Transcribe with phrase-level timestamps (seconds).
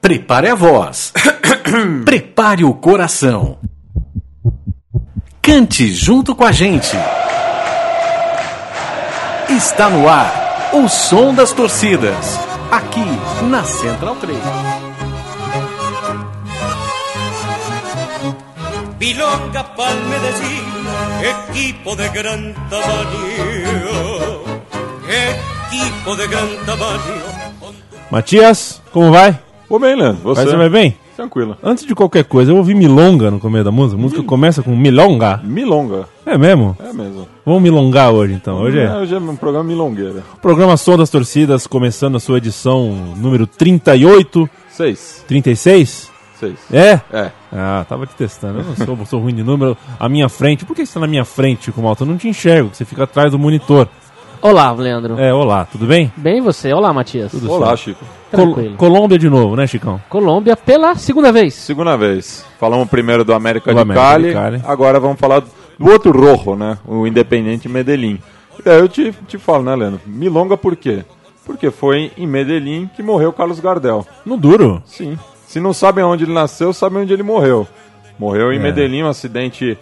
[0.00, 1.12] Prepare a voz.
[2.06, 3.58] Prepare o coração.
[5.42, 6.96] Cante junto com a gente.
[9.50, 12.38] Está no ar o som das torcidas.
[12.70, 13.04] Aqui
[13.44, 14.38] na Central 3.
[18.96, 20.64] Bilonga pa'l Medellín,
[21.22, 23.26] equipo de gran tamaño,
[25.08, 27.22] equipo de gran tamaño.
[28.10, 29.49] Matias, como vai?
[29.70, 30.20] Vou bem, Leandro.
[30.24, 30.42] Você?
[30.42, 30.96] Vai, você vai bem?
[31.14, 31.56] Tranquilo.
[31.62, 33.96] Antes de qualquer coisa, eu ouvi milonga no começo da música.
[33.96, 35.40] A música começa com milonga.
[35.44, 36.08] Milonga.
[36.26, 36.76] É mesmo?
[36.80, 37.28] É mesmo.
[37.46, 38.56] Vamos milongar hoje então.
[38.56, 40.24] Hoje é hoje é um programa milongueira.
[40.42, 45.24] programa Som das Torcidas, começando a sua edição número 38, Seis.
[45.28, 46.10] 36?
[46.40, 46.58] Seis.
[46.72, 47.00] É?
[47.12, 47.30] É.
[47.52, 48.58] Ah, tava te testando.
[48.58, 49.76] Eu não sou, sou ruim de número.
[50.00, 50.64] A minha frente.
[50.64, 52.02] Por que você tá na minha frente, Chico Malta?
[52.02, 53.86] Eu não te enxergo, você fica atrás do monitor.
[54.42, 55.16] Olá, Leandro.
[55.20, 56.10] É, olá, tudo bem?
[56.16, 56.72] Bem e você?
[56.72, 57.30] Olá, Matias.
[57.30, 57.80] Tudo Olá, certo.
[57.80, 58.19] Chico.
[58.30, 58.76] Col-.
[58.76, 60.00] Colômbia de novo, né, Chicão?
[60.08, 61.54] Colômbia pela segunda vez.
[61.54, 62.44] Segunda vez.
[62.58, 64.62] Falamos primeiro do América, Do de, América Cali, de Cali.
[64.66, 66.78] Agora vamos falar do outro rojo, né?
[66.86, 68.18] O Independente Medellín.
[68.58, 70.00] E daí eu te, te falo, né, Leandro?
[70.06, 71.04] Milonga por quê?
[71.44, 74.06] Porque foi em Medellín que morreu Carlos Gardel.
[74.24, 74.82] No duro.
[74.86, 75.18] Sim.
[75.46, 77.66] Se não sabem onde ele nasceu, sabem onde ele morreu.
[78.18, 78.62] Morreu em É.
[78.62, 79.76] Medellín, um acidente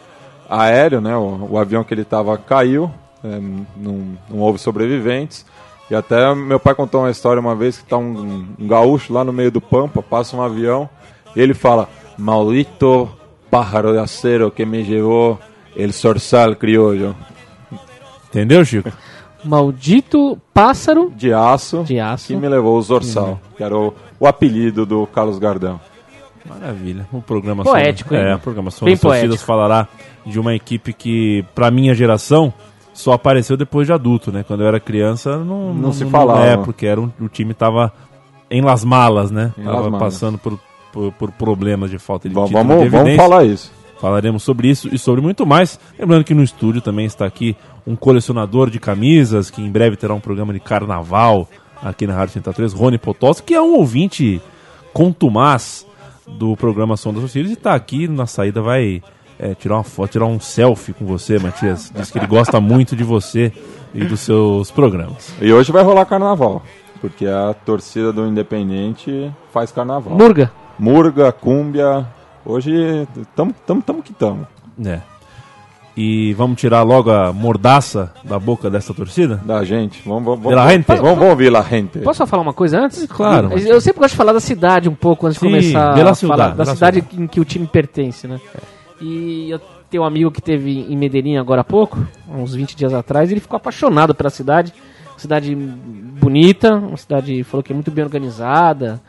[0.49, 1.15] aéreo, né?
[1.17, 2.91] O, o avião que ele estava caiu,
[3.23, 3.39] é,
[3.77, 5.45] não, não houve sobreviventes.
[5.91, 9.25] E até meu pai contou uma história uma vez que tá um, um gaúcho lá
[9.25, 10.89] no meio do pampa, passa um avião,
[11.35, 13.09] e ele fala: Maldito
[13.51, 15.39] pájaro de acero que me levou
[15.77, 17.17] el sorsal criollo.
[18.29, 18.93] Entendeu, Chico?
[19.45, 22.27] Maldito pássaro De aço, de aço.
[22.27, 25.81] que me levou o zorsal, que era o, o apelido do Carlos Gardel.
[26.45, 27.07] Maravilha.
[27.13, 28.21] O programa Poético, hein?
[28.21, 29.87] É, o programa Som Bem das Torcidas falará
[30.25, 32.53] de uma equipe que, pra minha geração,
[32.99, 34.43] só apareceu depois de adulto, né?
[34.43, 36.45] Quando eu era criança, não, Não se falava.
[36.45, 37.93] É, porque era um- o time tava
[38.51, 39.53] em las malas, né?
[39.57, 40.01] Em tava las malas.
[40.15, 40.59] passando por,
[40.93, 43.71] por, por problemas de falta de Vamos, título vamos, vamos falar isso.
[44.01, 45.79] Falaremos sobre isso e sobre muito mais.
[45.99, 50.13] Lembrando que no estúdio também está aqui um colecionador de camisas, que em breve terá
[50.15, 51.49] um programa de carnaval
[51.83, 54.41] aqui na Rádio 103, Rony Potossi, que é um ouvinte
[54.93, 55.87] contumaz
[56.27, 59.03] do programa Som das Torcidas e está aqui na saída, vai
[59.39, 61.93] é, tirar uma foto, tirar um selfie com você, Matias.
[61.95, 63.53] Diz que ele gosta muito de você
[63.95, 65.33] e dos seus programas.
[65.41, 66.63] E hoje vai rolar carnaval,
[67.01, 70.17] porque a torcida do Independente faz carnaval.
[70.17, 70.51] Murga.
[70.79, 72.07] Murga, cúmbia,
[72.45, 74.47] hoje tamo, tamo, tamo que tamo.
[74.85, 75.01] É.
[75.97, 79.41] E vamos tirar logo a mordaça da boca dessa torcida?
[79.45, 80.87] Da gente, vamos, vamos, vamos, gente.
[80.87, 81.99] vamos, vamos ouvir la gente.
[81.99, 83.05] Posso só falar uma coisa antes?
[83.07, 85.95] Claro, Eu, eu sempre gosto de falar da cidade um pouco antes de Sim, começar
[85.95, 87.21] de la a ciudad, falar da cidade ciudad.
[87.21, 88.41] em que o time pertence, né?
[89.01, 89.61] E eu
[89.91, 91.99] tenho um amigo que teve em Medellín agora há pouco,
[92.29, 94.73] uns 20 dias atrás, e ele ficou apaixonado pela cidade.
[95.17, 99.01] Cidade bonita, uma cidade, falou que é muito bem organizada,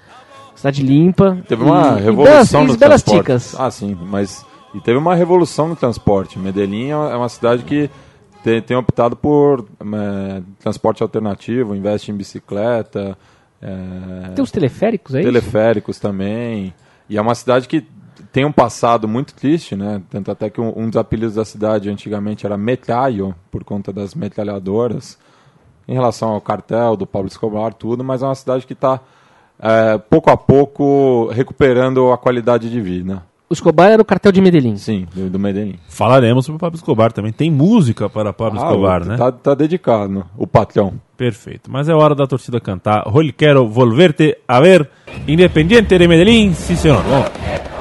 [0.55, 1.37] cidade limpa.
[1.47, 3.19] Teve uma e, revolução e no belas, e belas transporte.
[3.19, 3.55] ticas.
[3.59, 6.37] Ah, sim, mas e teve uma revolução no transporte.
[6.37, 7.89] Medellín é uma é cidade que
[8.43, 13.17] tem, tem optado por eh, transporte alternativo, investe em bicicleta,
[13.61, 15.23] eh, Tem os teleféricos aí?
[15.23, 16.73] teleféricos também.
[17.09, 17.85] E é uma cidade que
[18.31, 20.01] tem um passado muito triste, né?
[20.09, 24.13] Tanto até que um, um dos apelidos da cidade antigamente era Metralho, por conta das
[24.13, 25.17] metralhadoras,
[25.87, 29.01] em relação ao cartel do Pablo Escobar, tudo, mas é uma cidade que está
[30.09, 33.23] pouco a pouco recuperando a qualidade de vida.
[33.49, 34.77] O Escobar era o cartel de Medellín.
[34.77, 35.79] Sim, do, do Medellín.
[35.89, 37.31] Falaremos sobre o Pablo Escobar também.
[37.31, 39.17] Tem música para Pablo Escobar, né?
[39.17, 40.93] Tá, tá dedicado, o patrão.
[41.17, 41.69] Perfeito.
[41.69, 43.03] Mas é hora da torcida cantar.
[43.11, 44.87] Hoy quero volverte a ver.
[45.27, 46.53] Independiente de Medellín.
[46.53, 47.01] Sim, senhor.
[47.01, 47.78] Vamos.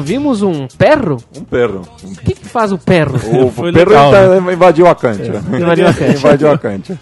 [0.00, 1.18] Ouvimos um perro?
[1.36, 1.82] Um perro.
[2.02, 3.16] O que, que faz o perro?
[3.16, 5.42] O Foi perro legal, tá- invadiu a Cântia.
[5.52, 6.16] invadiu a Cântia.
[6.16, 6.98] invadiu a Cântia.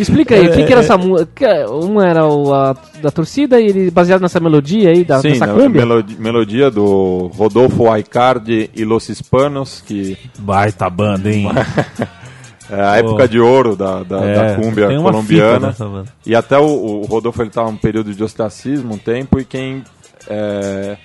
[0.00, 1.46] Explica aí, o que, que era essa música?
[1.70, 5.46] Uma era o, a, da torcida e ele baseado nessa melodia aí, da, Sim, dessa
[5.46, 5.82] né, câmbia?
[5.82, 11.46] melodi- melodia do Rodolfo Aicardi e Los Hispanos, que Baita banda, hein?
[12.70, 15.74] é a época de ouro da, da, É, da cúmbia colombiana.
[16.24, 19.84] E até o, o Rodolfo ele estava num período de ostracismo um tempo e quem
[20.26, 20.96] é,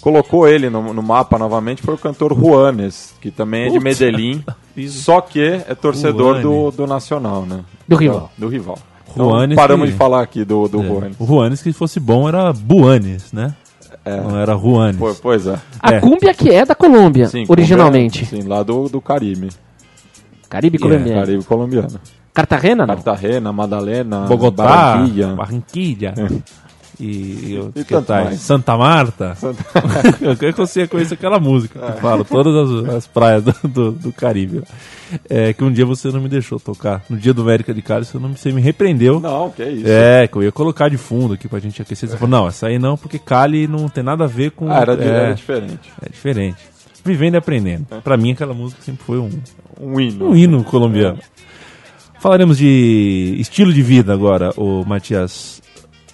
[0.00, 3.84] colocou ele no, no mapa novamente foi o cantor Juanes, que também é de Puta.
[3.84, 4.44] Medellín,
[4.88, 7.60] só que é torcedor do, do Nacional, né?
[7.86, 8.30] Do rival.
[8.36, 8.78] Do rival.
[9.12, 10.86] Então, Juanes paramos que- de falar aqui do, do É.
[10.86, 11.16] Juanes.
[11.18, 13.54] O Juanes, que fosse bom, era Buanes, né?
[14.04, 14.16] É.
[14.20, 14.96] Não era Juanes.
[14.98, 15.58] Pô, Pois é.
[15.80, 16.00] A É.
[16.00, 18.24] cúmbia que é da Colômbia, Sim, originalmente.
[18.24, 19.50] Sim, lá do, do Caribe.
[20.48, 21.20] Caribe É, colombiano.
[21.20, 22.00] Caribe colombiano.
[22.32, 22.94] Cartagena, não?
[22.94, 25.34] Cartagena, Madalena, Bogotá, Barranquilla.
[25.34, 26.14] Barranquilla.
[27.00, 28.24] E, e, E que tanto tais?
[28.26, 28.40] mais.
[28.40, 29.36] Santa Marta.
[30.20, 32.54] eu quero que você conheça aquela música que fala todas
[32.88, 34.62] as, as praias do, do, do Caribe.
[35.28, 37.02] É, que um dia você não me deixou tocar.
[37.08, 39.18] No dia do América de Cali, você, não, você me repreendeu.
[39.18, 39.84] Não, que isso.
[39.88, 42.08] É, que eu ia colocar de fundo aqui pra gente aquecer.
[42.08, 44.70] Você falou, não, essa aí não, porque Cali não tem nada a ver com.
[44.70, 45.90] Ah, era, é, era diferente.
[46.02, 46.58] é diferente.
[47.04, 47.86] Vivendo e aprendendo.
[48.04, 49.30] Pra mim, aquela música sempre foi um,
[49.80, 50.28] Um hino.
[50.30, 51.18] um hino colombiano.
[52.20, 55.59] Falaremos de estilo de vida agora, o Matias.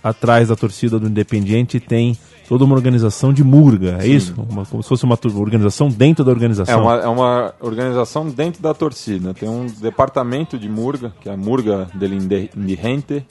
[0.09, 2.17] Atrás da torcida do Independiente tem
[2.49, 4.35] toda uma organização de murga, é isso?
[4.49, 6.81] Uma- como se fosse uma organização dentro da É organização.
[6.83, 9.35] uma, é uma organização dentro da torcida.
[9.35, 13.27] Tem um departamento de Murga, que é a Murga del Indigente,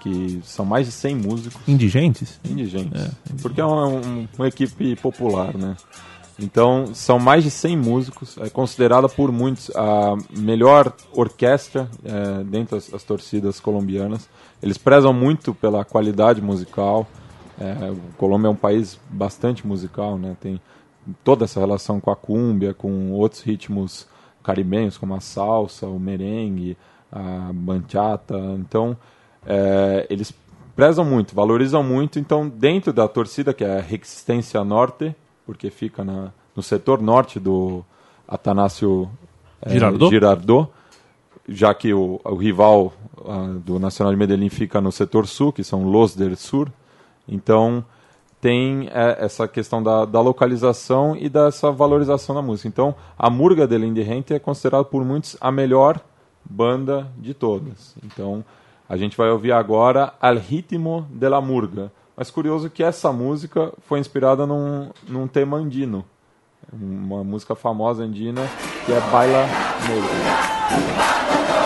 [0.00, 2.40] que são mais de 100 músicos Indigentes?
[2.48, 3.10] indigentes.
[3.42, 5.76] Porque é uma, um- uma equipe popular, né?
[6.38, 8.36] Então, são mais de 100 músicos.
[8.40, 14.28] É considerada por muitos a melhor orquestra é, dentro das torcidas colombianas.
[14.64, 17.06] Eles prezam muito pela qualidade musical.
[17.60, 20.34] É, o Colômbia é um país bastante musical, né?
[20.40, 20.58] Tem
[21.22, 24.08] toda essa relação com a cúmbia, com outros ritmos
[24.42, 26.78] caribenhos, como a salsa, o merengue,
[27.12, 28.38] a bachata.
[28.58, 28.96] Então,
[29.46, 30.32] é, eles
[30.74, 32.18] prezam muito, valorizam muito.
[32.18, 35.14] Então, dentro da torcida, que é a Resistência Norte,
[35.44, 37.84] porque fica na, no setor norte do
[38.26, 39.10] Atanásio
[39.60, 40.10] é, Girardot?
[40.10, 40.70] Girardot,
[41.48, 42.92] já que o, o rival
[43.26, 46.70] ah, do Nacional de Medellín fica no setor sul, que são Los del Sur.
[47.28, 47.84] Então,
[48.40, 52.68] tem é, essa questão da, da localização e dessa valorização da música.
[52.68, 56.00] Então, a Murga del Indigente é considerada por muitos a melhor
[56.44, 57.94] banda de todas.
[58.04, 58.44] Então,
[58.86, 61.90] a gente vai ouvir agora Al Ritmo de la Murga.
[62.16, 66.04] Mas curioso que essa música foi inspirada num, num tema andino.
[66.72, 68.42] Uma música famosa andina
[68.84, 69.46] que é Baila
[69.88, 71.63] Negro.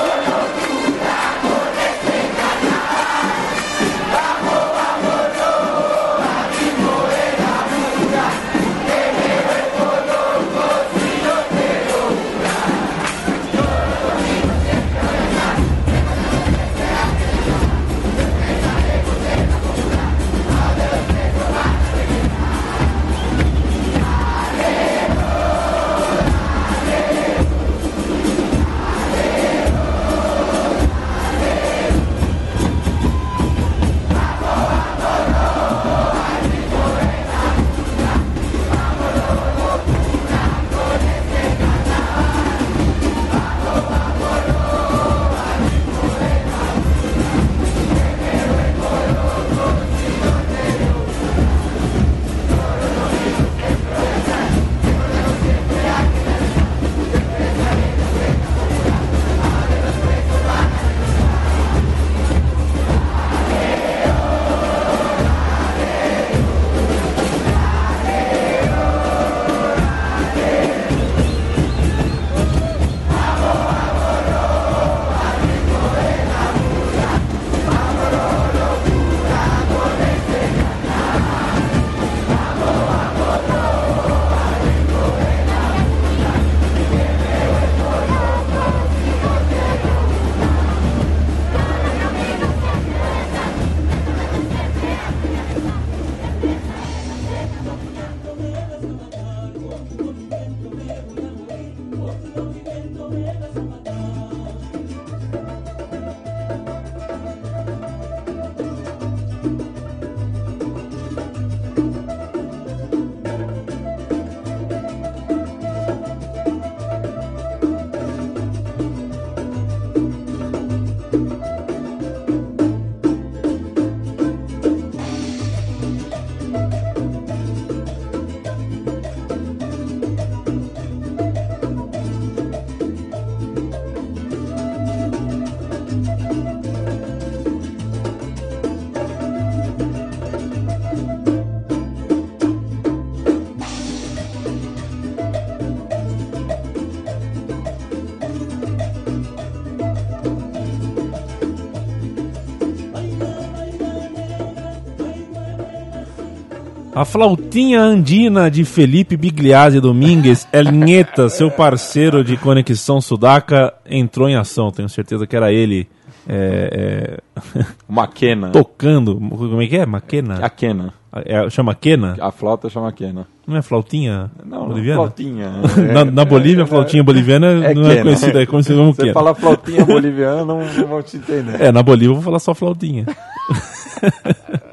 [156.99, 164.28] A flautinha andina de Felipe Bigliazzi Domingues, El Nieta, seu parceiro de Conexão Sudaca, entrou
[164.28, 164.73] em ação.
[164.73, 165.88] Tenho certeza que era ele
[166.28, 167.21] é,
[167.57, 168.50] é, Maquena.
[168.50, 169.14] tocando.
[169.14, 169.87] Como é que é?
[169.87, 170.40] Maquena?
[170.45, 170.93] A quena.
[171.25, 172.17] É, chama Quena?
[172.21, 173.28] A flauta chama quena.
[173.47, 175.00] Não é flautinha Não, não, boliviana?
[175.02, 175.52] flautinha.
[175.95, 179.14] Na, na Bolívia, a flautinha boliviana É não é conhecida, é como Você Quena.
[179.14, 181.61] fala flautinha boliviana, não, não vão te entender.
[181.61, 183.07] É, na Bolívia eu vou falar só flautinha.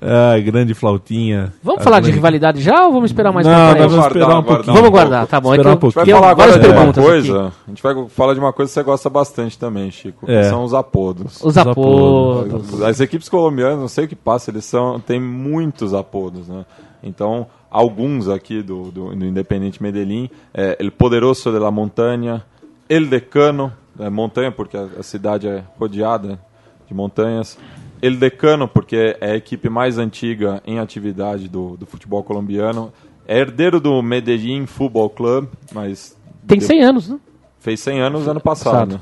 [0.00, 1.52] Ai, grande flautinha.
[1.62, 4.06] Vamos A falar de grande- rivalidade já ou vamos esperar mais Não, pra vamos Guardar,
[4.08, 4.54] esperar um guardar.
[4.56, 4.74] pouquinho.
[4.76, 5.54] Vamos guardar, tá bom.
[5.54, 6.02] É um pouquinho.
[6.02, 7.46] A gente vai falar agora de uma coisa.
[7.46, 7.54] aqui.
[7.66, 10.26] A gente vai falar de uma coisa que você gosta bastante também, Chico.
[10.26, 10.44] que É.
[10.44, 11.40] São os apodos.
[11.42, 12.46] Os apodos.
[12.54, 12.82] apodos.
[12.82, 16.64] As equipes colombianas, não sei o que passa, eles são, têm muitos apodos, né?
[17.02, 22.42] Então, alguns aqui do, do, do Independente Medellín, é El Poderoso de la Montaña,
[22.88, 26.38] El Decano, é, montanha porque a, a cidade é rodeada
[26.86, 27.56] de montanhas,
[28.02, 32.92] El Decano porque é a equipe mais antiga em atividade do, do futebol colombiano,
[33.26, 36.16] é herdeiro do Medellín Football Club, mas
[36.46, 37.18] Tem de- 100 anos, né?
[37.58, 39.00] fez 100 anos ano passado.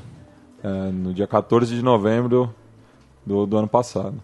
[0.63, 2.53] É, no dia 14 de novembro
[3.25, 4.15] do, do ano passado.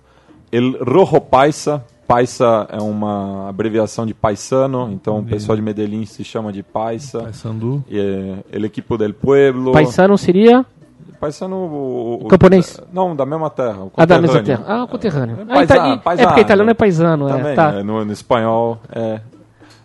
[0.51, 6.23] El Rojo Paisa, Paisa é uma abreviação de paisano, então o pessoal de Medellín se
[6.23, 7.23] chama de Paisa.
[7.23, 7.83] Paysandu.
[7.89, 9.71] E, é, el Equipo del Pueblo.
[9.71, 10.63] Paisano seria
[11.19, 11.55] Paisano.
[11.55, 12.79] O, o- O camponês?
[12.91, 13.83] Não, da mesma terra.
[13.83, 14.63] o a da mesma terra.
[14.67, 15.37] Ah, o conterrâneo.
[15.39, 17.31] É, Ah, paisa- ita- é porque italiano é paisano, é.
[17.37, 17.73] Também, tá.
[17.75, 19.21] é, no, no espanhol é,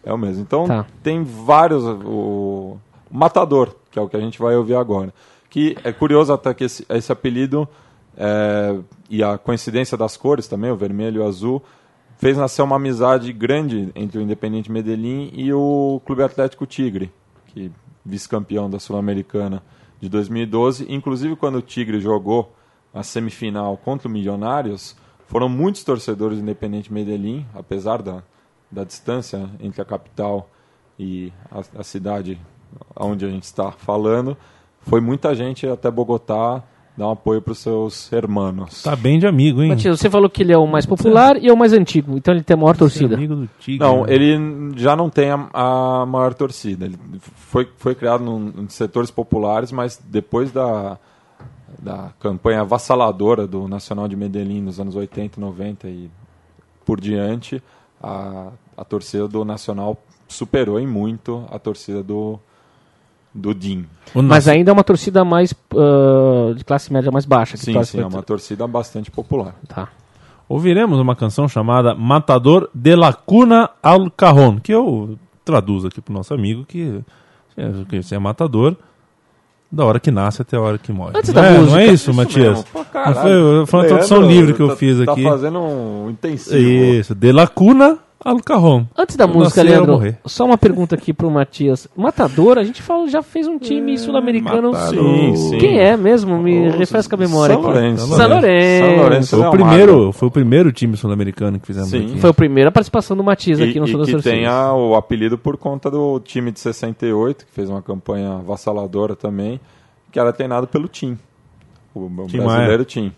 [0.04, 0.42] é o mesmo.
[0.42, 0.86] Então Tá.
[1.02, 1.82] tem vários.
[1.84, 2.78] O,
[3.10, 5.12] o Matador, que é o que a gente vai ouvir agora.
[5.48, 7.68] Que é curioso até que esse, esse apelido
[8.16, 8.76] é,
[9.08, 11.62] e a coincidência das cores também, o vermelho e o azul,
[12.18, 17.10] fez nascer uma amizade grande entre o Independente Medellín e o Clube Atlético Tigre,
[17.46, 17.72] que
[18.04, 19.62] vice-campeão da Sul-Americana
[20.00, 20.86] de 2012.
[20.92, 22.54] Inclusive, quando o Tigre jogou
[22.92, 28.22] a semifinal contra o Milionários, foram muitos torcedores do Independente Medellín, apesar da,
[28.70, 30.50] da distância entre a capital
[30.98, 32.40] e a, a cidade
[32.96, 34.36] onde a gente está falando.
[34.80, 36.64] Foi muita gente até Bogotá
[36.96, 38.82] dar um apoio para os seus hermanos.
[38.82, 39.70] Tá bem de amigo, hein?
[39.70, 42.34] Matias, você falou que ele é o mais popular e é o mais antigo, então
[42.34, 43.14] ele tem a maior torcida.
[43.14, 43.78] Amigo do Tigre.
[43.80, 44.14] Não, né?
[44.14, 46.86] ele já não tem a, a maior torcida.
[46.86, 50.98] Ele foi, foi criado num, em setores populares, mas depois da,
[51.78, 56.10] da campanha avassaladora do Nacional de Medellín nos anos 80, 90 e
[56.84, 57.62] por diante,
[58.02, 59.96] a, a torcida do Nacional
[60.28, 62.38] superou em muito a torcida do,
[63.34, 63.86] do DIN.
[64.14, 67.56] O Mas ainda é uma torcida mais ah, de classe média mais baixa.
[67.56, 69.54] Que Sim, sim, é uma torcida bastante popular.
[69.68, 69.88] Tá.
[70.48, 76.12] Ouviremos uma canção chamada Matador de la Cuna al Cajón, que eu traduzo aqui pro
[76.12, 77.00] nosso amigo que
[77.56, 78.76] é, que você é matador
[79.70, 81.16] da hora que nasce até a hora que morre.
[81.16, 82.64] Antes não, da é, música, não é isso, Isso Matias?
[82.64, 85.22] Pô, foi, foi uma tradução livre que eu tá- fiz tá aqui.
[85.22, 86.56] fazendo um intensivo.
[86.56, 88.86] Isso, de la Cuna al Cajón.
[88.96, 91.88] Antes da Eu música, nasci, Leandro, só uma pergunta aqui pro Matias.
[91.96, 94.72] Matador, a gente falou, já fez um time sul-americano.
[94.72, 95.02] Matador.
[95.04, 95.58] Sim, sim.
[95.58, 96.38] Quem é mesmo?
[96.38, 97.54] Me refresca a memória.
[97.54, 97.72] São aqui.
[97.72, 98.06] Lourenço.
[98.06, 98.86] São Lourenço.
[98.86, 102.06] São Lourenço Foi o, primeiro, foi o primeiro time sul-americano que fizemos Sim.
[102.10, 102.18] aqui.
[102.20, 104.74] Foi a primeira participação do Matias E, aqui no e Sul das que tem a-
[104.74, 109.58] o apelido por conta do time de 68, que fez uma campanha avassaladora também,
[110.12, 111.16] que era treinado pelo Tim.
[111.94, 113.12] O o Tim brasileiro Tim.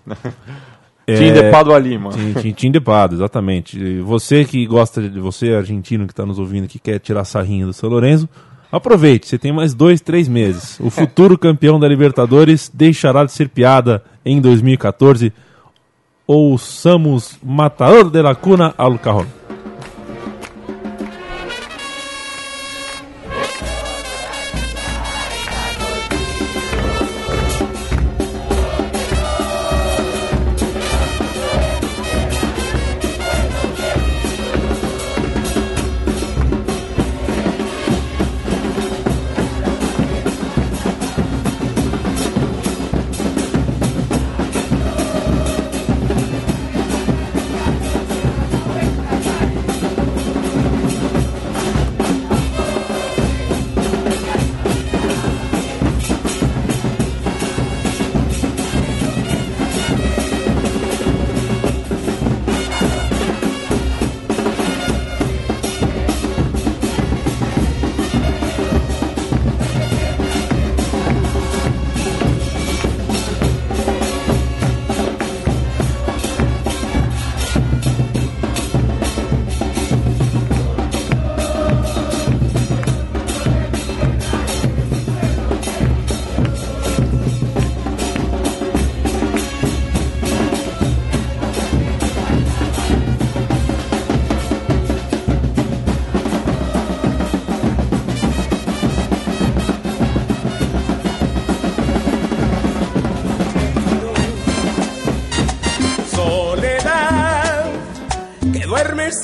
[1.07, 2.11] É, Tim de Padua Lima.
[2.11, 4.01] Tim, tim, tim de Pado, exatamente.
[4.01, 7.73] Você que gosta de você, argentino que está nos ouvindo, que quer tirar sarrinho do
[7.73, 8.29] São Lourenço,
[8.71, 10.79] aproveite, você tem mais dois, três meses.
[10.81, 15.33] O futuro campeão da Libertadores deixará de ser piada em 2014.
[16.27, 19.27] Ouçamos Matador de la Cuna al Cajón.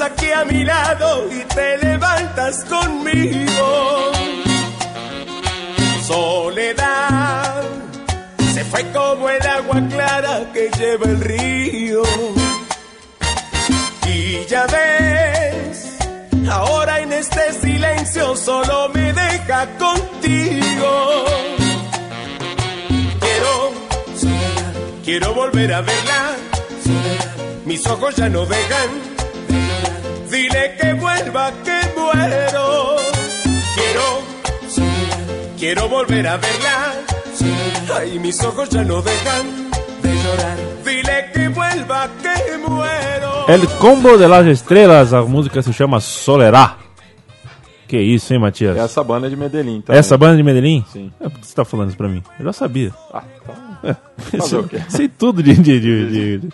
[0.08, 4.12] Aquí a mi lado y te levantas conmigo.
[6.06, 7.62] Soledad
[8.54, 12.02] se fue como el agua clara que lleva el río.
[14.06, 15.98] Y ya ves,
[16.50, 21.24] ahora en este silencio solo me deja contigo.
[23.20, 23.72] Quiero,
[25.04, 26.36] quiero volver a verla.
[27.66, 29.17] Mis ojos ya no dejan.
[30.30, 32.96] Dile que vuelva, que muero.
[33.74, 34.22] Quiero,
[35.58, 36.92] quiero volver a verla.
[37.96, 39.70] Ay, mis ojos ya no dejan
[40.02, 40.58] de llorar.
[40.84, 43.48] Dile que vuelva, que muero.
[43.48, 46.76] El Combo de las Estrelas, a música se chama Solerá.
[47.88, 48.76] Que isso, hein, Matias?
[48.76, 49.98] É essa banda de Medellín também.
[49.98, 50.84] Essa banda de Medellín?
[50.92, 51.10] Sim.
[51.18, 52.22] É, por que você tá falando isso pra mim?
[52.38, 52.92] Eu já sabia.
[53.10, 53.24] Ah.
[54.18, 54.82] Fazer o quê?
[54.90, 56.48] Sei tudo de, de, de, de,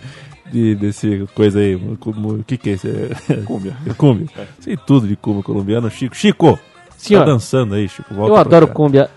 [0.50, 1.78] de- desse coisa aí.
[2.00, 2.88] Como- O que que é esse?
[3.46, 3.76] Cúmbia.
[3.96, 4.26] Cúmbia.
[4.60, 5.90] Sei tudo de Cuba colombiano.
[5.90, 6.58] Chico, Chico!
[6.96, 8.14] Senhor, tá dançando aí, Chico.
[8.14, 8.72] volta eu adoro cá.
[8.74, 9.10] cumbia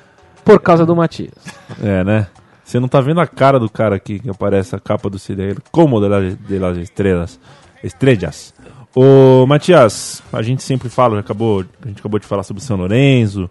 [0.44, 1.34] por causa do Matias.
[1.82, 2.28] É, né?
[2.64, 5.56] Você não tá vendo a cara do cara aqui que aparece a capa do CD.
[5.72, 7.40] Como de las, de las estrelas.
[7.84, 8.54] Estrelas.
[8.96, 12.76] Ô, Matias, a gente sempre fala, acabou, a gente acabou de falar sobre o São
[12.78, 13.50] Lourenço.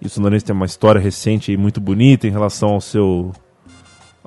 [0.00, 3.30] E o São Lourenço tem uma história recente e muito bonita em relação ao seu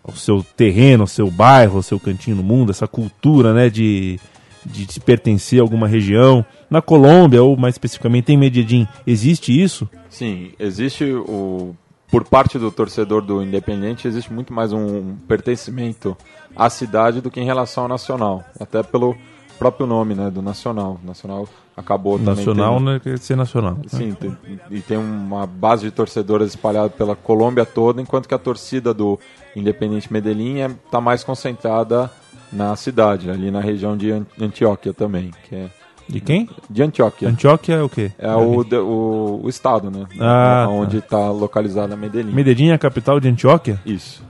[0.04, 4.20] ao seu terreno, ao seu bairro, ao seu cantinho no mundo, essa cultura, né, de,
[4.66, 6.46] de pertencer a alguma região.
[6.70, 9.90] Na Colômbia, ou mais especificamente em Medellín, existe isso?
[10.10, 11.76] Sim, existe o.
[12.12, 16.16] Por parte do torcedor do Independente, existe muito mais um pertencimento
[16.56, 18.44] à cidade do que em relação ao Nacional.
[18.60, 19.16] Até pelo
[19.64, 21.00] próprio nome né, do Nacional.
[21.04, 23.78] O Nacional acabou também Nacional, né, ser nacional.
[23.88, 24.38] Sim, tem-
[24.70, 29.20] e tem uma base de torcedores espalhada pela Colômbia toda, enquanto que a torcida do
[29.56, 32.10] Independente Medellín está mais concentrada
[32.52, 35.70] na cidade, ali na região de An- Antioquia também, que é
[36.08, 36.48] De quem?
[36.70, 37.28] de Antioquia.
[37.30, 38.12] Antioquia é o quê?
[38.20, 40.06] É o, de- o, o estado, né?
[40.20, 42.32] Ah, onde está localizada a Medellín.
[42.34, 43.80] Medellín é a capital de Antioquia?
[43.86, 44.22] Isso.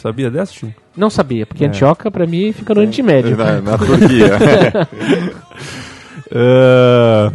[0.00, 0.80] Sabia dessa, Chico?
[0.96, 1.68] Não sabia, porque É.
[1.68, 3.36] Antioquia pra mim fica no Oriente Médio.
[3.36, 4.30] Na, na Turquia.
[6.32, 7.32] É,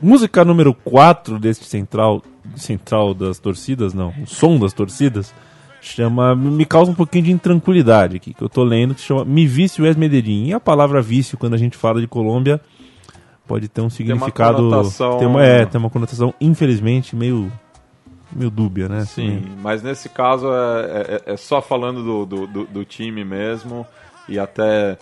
[0.00, 2.22] Música número 4 deste central,
[2.56, 5.32] central das torcidas, não, o som das torcidas,
[5.80, 9.46] chama, me causa um pouquinho de intranquilidade aqui, que eu tô lendo, que chama Mi
[9.46, 10.46] Vício es Medellín.
[10.48, 12.60] E a palavra vício, quando a gente fala de Colômbia,
[13.46, 14.56] pode ter um significado...
[14.58, 17.50] conotação- Tem uma, é, tem uma conotação, infelizmente, meio,
[18.34, 19.04] meio dúbia, né?
[19.04, 23.86] Sim, mas nesse caso é, é- é só falando do, do, do- do time mesmo
[24.28, 24.98] e até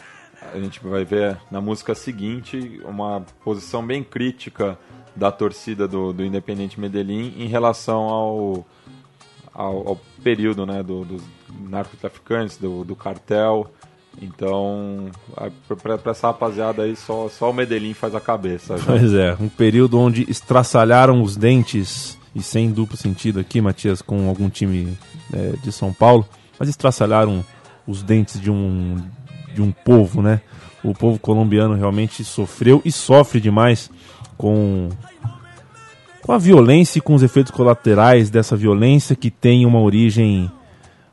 [0.55, 4.79] a gente vai ver na música seguinte uma posição bem crítica
[5.15, 8.67] da torcida do, do Independente Medellín em relação ao,
[9.53, 11.23] ao, ao período né, do, dos
[11.69, 13.71] narcotraficantes, do, do cartel.
[14.21, 15.07] Então,
[15.83, 18.77] para essa rapaziada aí, só, só o Medellín faz a cabeça.
[18.77, 18.85] já.
[18.85, 24.29] Pois é, um período onde estraçalharam os dentes, e sem duplo sentido aqui, Matias, com
[24.29, 24.97] algum time
[25.33, 26.27] é, de São Paulo,
[26.59, 27.45] mas estraçalharam
[27.87, 28.97] os dentes de um,
[29.55, 30.41] de um povo, né?
[30.83, 33.91] O povo colombiano realmente sofreu e sofre demais
[34.37, 34.89] com,
[36.23, 40.51] com a violência e com os efeitos colaterais dessa violência que tem uma origem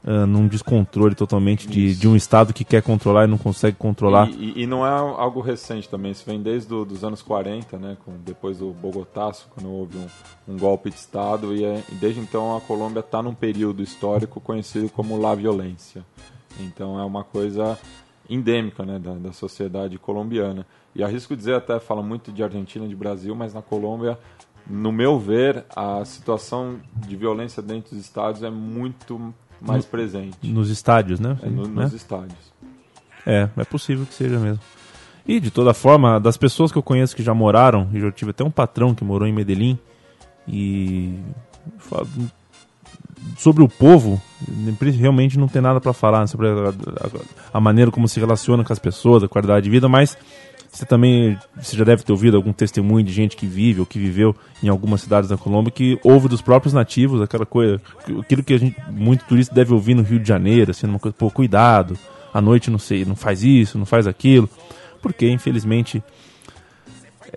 [0.06, 4.30] ah, num descontrole totalmente de, de um Estado que quer controlar e não consegue controlar.
[4.30, 7.78] E, e- e não é algo recente também, isso vem desde do, os anos 40,
[7.78, 11.96] né, com, depois do Bogotaço, quando houve um, um golpe de Estado, e, é- e
[11.96, 16.06] desde então a Colômbia está num período histórico conhecido como La Violência.
[16.60, 17.78] Então é uma coisa
[18.30, 20.66] endêmica né, da, da sociedade colombiana.
[20.96, 24.18] E arrisco dizer, até fala muito de Argentina de Brasil, mas na Colômbia,
[24.70, 30.38] no meu ver, a situação de violência dentro dos estádios é muito mais presente.
[30.44, 31.38] Nos estádios, né?
[31.42, 31.84] É no- Né?
[31.84, 32.54] nos estádios.
[33.26, 34.60] É, é possível que seja mesmo.
[35.28, 38.32] E de toda forma, das pessoas que eu conheço que já moraram, e eu tive
[38.32, 39.78] até um patrão que morou em Medellín,
[40.48, 41.20] e
[43.38, 44.22] sobre o povo,
[44.98, 48.72] realmente não tem nada para falar sobre a, a- a maneira como se relaciona com
[48.72, 50.18] as pessoas, a qualidade de vida, mas
[50.78, 53.98] você também você já deve ter ouvido algum testemunho de gente que vive ou que
[53.98, 57.82] viveu em algumas cidades da Colômbia que ouve dos próprios nativos aquela coisa,
[58.20, 61.16] aquilo que a gente muito turista deve ouvir no Rio de Janeiro, assim, uma coisa,
[61.18, 61.98] pô, cuidado,
[62.34, 64.48] à noite não sei, não faz isso, não faz aquilo,
[65.02, 66.04] porque infelizmente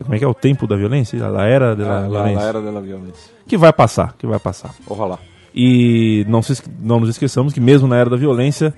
[0.02, 1.18] como é que é o tempo da violência?
[1.26, 2.38] A era da Ah, violência.
[2.38, 3.32] lá era da violência.
[3.46, 4.74] Que vai passar, que vai passar.
[4.86, 5.18] Ojalá.
[5.54, 8.72] E não, se, não nos esqueçamos que mesmo na era da violência,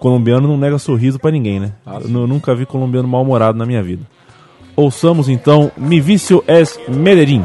[0.00, 1.72] colombiano não nega sorriso pra ninguém, né?
[1.86, 4.02] Ah, Eu nu- nunca vi colombiano mal-humorado na minha vida.
[4.74, 7.44] Ouçamos então Mi Vicio es Medellín.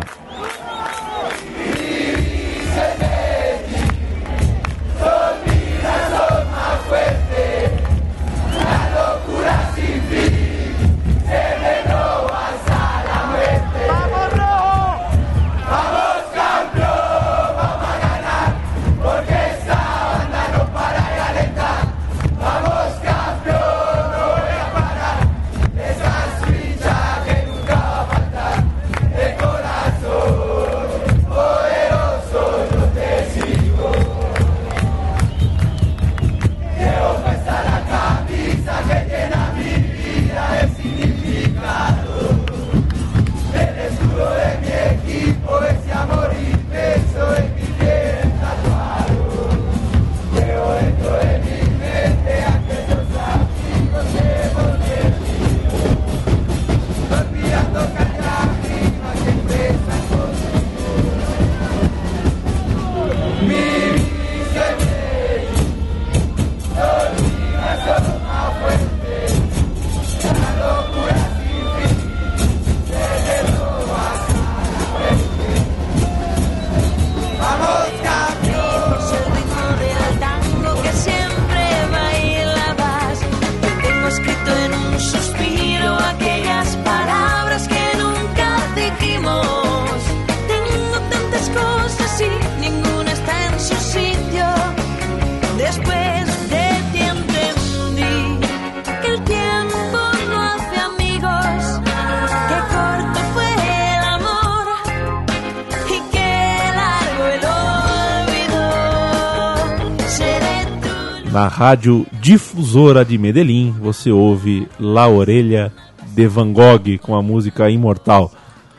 [111.35, 115.69] Na rádio difusora de Medellín, você ouve La Orelha
[116.13, 118.31] de Van Gogh com a música Imortal.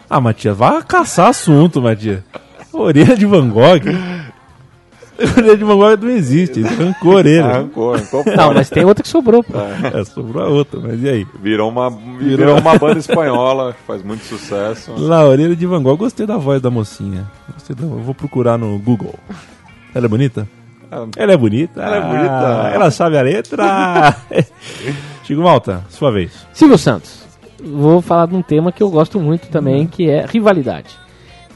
[0.08, 2.22] Ah, Matias, vai caçar assunto, Matias.
[2.72, 3.82] Orelha de Van Gogh.
[5.36, 7.44] Orelha de Van Gogh não existe, ele arrancou a orelha.
[7.44, 9.52] Arrancou, arrancou Não, mas tem outra que sobrou, pô.
[9.58, 11.26] É, sobrou a outra, mas e aí?
[11.42, 14.94] Virou uma, virou uma banda espanhola, que faz muito sucesso.
[14.96, 17.30] La Orelha de Van Gogh, gostei da voz da mocinha.
[17.52, 17.82] Gostei da...
[17.82, 19.14] Eu vou procurar no Google.
[19.94, 20.48] Ela é bonita?
[21.16, 21.82] Ela é bonita.
[21.82, 22.62] Ela é bonita.
[22.64, 24.16] Ah, Ela sabe a letra.
[25.24, 26.32] Chico Malta, sua vez.
[26.52, 27.24] Silvio Santos.
[27.62, 30.90] Vou falar de um tema que eu gosto muito também, que é rivalidade.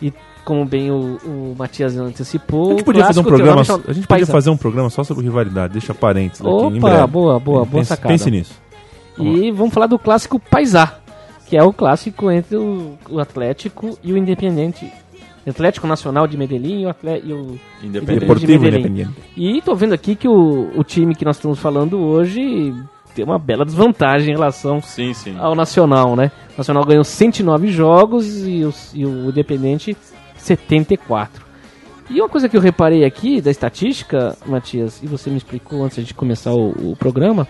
[0.02, 0.12] E
[0.44, 4.26] como bem o, o Matias antecipou, A gente podia fazer um programa, a gente podia
[4.26, 7.06] fazer um programa só sobre rivalidade, deixa parênteses aqui em Opa, breve.
[7.06, 8.08] boa, boa, boa pense, sacada.
[8.08, 8.54] Pense nisso.
[9.18, 10.94] E vamos falar do clássico Paisá,
[11.46, 14.90] que é o clássico entre o, o Atlético e o Independente.
[15.48, 17.90] Atlético Nacional de Medellín e o, Atle- e o Independente.
[18.20, 18.78] Deportivo Deportivo Medellín.
[18.78, 19.12] Independiente.
[19.36, 22.74] E tô vendo aqui que o, o time que nós estamos falando hoje
[23.14, 25.36] tem uma bela desvantagem em relação Sim, sim.
[25.38, 26.30] ao Nacional, né?
[26.54, 29.96] O Nacional ganhou 109 jogos e o, e o Independente
[30.36, 31.44] 74.
[32.08, 36.04] E uma coisa que eu reparei aqui da estatística, Matias, e você me explicou antes
[36.04, 37.46] de começar o, o programa,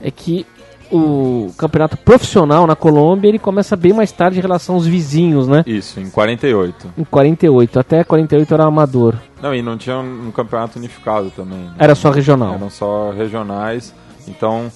[0.00, 0.46] é que
[0.90, 5.62] o campeonato profissional na Colômbia ele começa bem mais tarde em relação aos vizinhos, né?
[5.66, 6.92] Isso, em 48.
[6.96, 9.14] Em 48, até 48 era amador.
[9.42, 11.58] Não, e não tinha um, um campeonato unificado também.
[11.58, 11.74] né?
[11.78, 12.54] Era só regional.
[12.54, 13.94] Eram só regionais.
[14.26, 14.70] Então,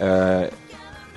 [0.00, 0.50] é,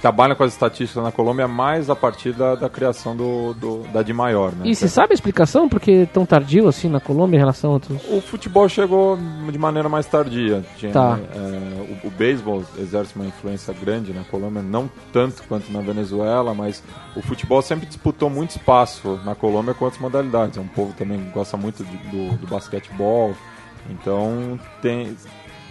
[0.02, 4.02] trabalha com as estatísticas na Colômbia mais a partir da, da criação do, do- da
[4.02, 4.64] de maior, né?
[4.68, 7.74] E você sabe a explicação por que tão tardio assim na Colômbia em relação a
[7.74, 7.98] outros?
[8.10, 9.18] O futebol chegou
[9.52, 10.64] de maneira mais tardia.
[10.78, 11.20] Tinha, Tá.
[11.36, 16.54] é, o, o beisebol exerce uma influência grande na Colômbia, não tanto quanto na Venezuela,
[16.54, 16.84] mas
[17.16, 20.58] o futebol sempre disputou muito espaço na Colômbia com outras modalidades.
[20.58, 23.36] É um povo também que gosta muito de- do, do basquetebol,
[23.90, 25.16] então tem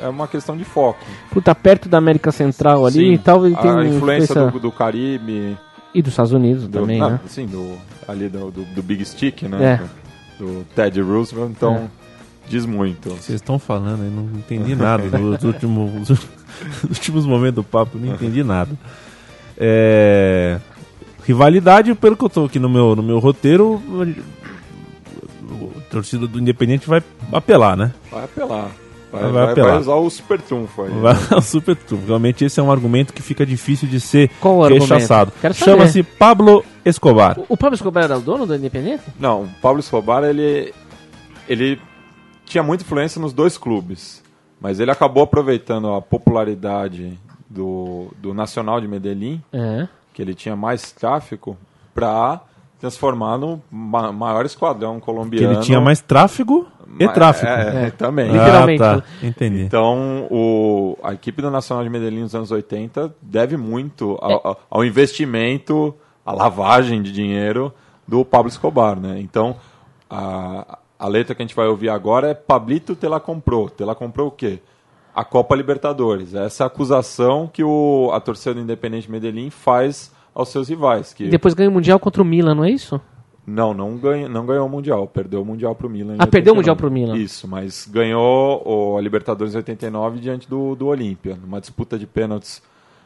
[0.01, 0.99] é uma questão de foco.
[1.31, 4.51] Puta, perto da América Central ali Sim, e tal, ele tem a uma influência influência-
[4.53, 5.57] do, do Caribe,
[5.95, 7.21] E dos Estados Unidos do, também, não, né?
[7.27, 7.77] sim, do,
[8.09, 9.49] ali do, do, do Big Stick, É.
[9.49, 9.89] né?
[10.39, 11.91] Do Teddy Roosevelt, então
[12.49, 13.11] diz muito.
[13.11, 15.05] Vocês estão falando, eu não entendi nada.
[15.19, 16.27] Nos últimos, nos
[16.89, 18.71] últimos momentos do papo, eu não entendi nada.
[19.59, 20.59] É,
[21.27, 23.83] rivalidade, pelo que eu tô aqui no meu, no meu roteiro,
[25.77, 27.93] a torcida do Independente vai apelar, né?
[28.11, 28.71] Vai apelar.
[29.13, 29.71] Vai, Vai vai- apelar.
[29.71, 30.91] vai usar o super trunfo aí.
[31.01, 32.07] Vai ao super trunfo.
[32.07, 35.33] Realmente esse é um argumento que fica difícil de ser Qual o rechaçado.
[35.53, 37.39] Chama-se Pablo Escobar.
[37.41, 39.03] O- O Pablo Escobar era o dono do Independente?
[39.19, 40.73] Não, o Pablo Escobar, ele,
[41.49, 41.81] ele
[42.45, 44.23] tinha muita influência nos dois clubes,
[44.61, 47.19] mas ele acabou aproveitando a popularidade
[47.49, 49.89] do, do Nacional de Medellín, É.
[50.15, 51.57] que ele tinha mais tráfico,
[51.95, 52.41] para
[52.79, 55.55] transformar no ma- maior esquadrão Que colombiano.
[55.55, 56.67] ele tinha mais tráfego
[57.05, 57.47] e tráfico.
[57.47, 58.31] É, é, também.
[58.31, 58.33] Ah.
[58.33, 58.83] Literalmente.
[58.83, 59.05] Ah, tá.
[59.27, 59.63] Entendi.
[59.63, 64.41] Então, o, a equipe do Nacional de Medellín nos anos 80 deve muito ao, É.
[64.45, 67.73] ao- ao investimento, à lavagem de dinheiro
[68.07, 69.19] do Pablo Escobar, né?
[69.21, 69.57] Então,
[70.09, 73.69] a, a letra que a gente vai ouvir agora é Pablito te la comprou.
[73.71, 74.61] Te la comprou o quê?
[75.15, 76.35] A Copa Libertadores.
[76.35, 81.13] Essa é a acusação que o, a torcida do Independente Medellín faz aos seus rivais.
[81.13, 83.01] Que E depois ganha o Mundial contra o Milan, não é isso?
[83.47, 85.07] Não, não, ganha, não ganhou o Mundial.
[85.09, 86.15] Perdeu o Mundial pro Milan.
[86.15, 86.59] em Ah, perdeu o 89.
[86.59, 87.17] Mundial pro Milan.
[87.17, 91.37] Isso, mas ganhou o, a Libertadores em 89 diante do, do Olímpia.
[91.41, 92.63] Numa disputa de pênaltis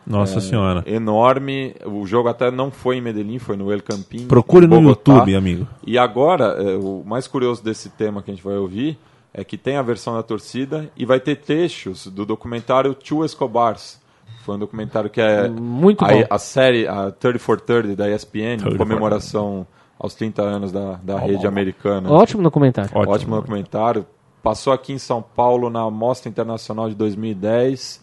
[0.07, 0.83] Nossa senhora.
[0.87, 1.75] enorme.
[1.87, 4.27] O jogo até não foi em Medellín, foi no El Campín.
[4.27, 4.81] Procure no.
[4.83, 5.66] YouTube, amigo.
[5.87, 8.99] E agora, é, o mais curioso desse tema que a gente vai ouvir
[9.33, 13.99] é que tem a versão da torcida e vai ter trechos do documentário Two Escobars.
[14.44, 16.25] Foi um documentário que é Muito a, bom.
[16.29, 19.66] a série a 30 for 30 da ESPN, 30 em comemoração
[19.98, 22.11] aos 30 anos da, da rede americana.
[22.11, 22.90] Ótimo documentário.
[22.94, 23.12] Ótimo.
[23.12, 24.07] Ótimo documentário.
[24.42, 28.02] Passou aqui em São Paulo na Mostra Internacional de 2010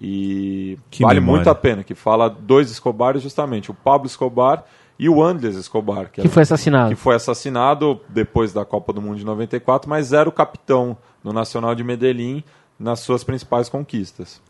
[0.00, 1.36] e Que vale memória.
[1.38, 4.64] muito a pena, que fala dois Escobares justamente, o Pablo Escobar
[4.98, 6.90] e o Andres Escobar, Que foi assassinado.
[6.90, 11.32] que foi assassinado depois da Copa do Mundo de 94, mas era o capitão no
[11.32, 12.42] Nacional de Medellín
[12.78, 14.40] nas suas principais conquistas.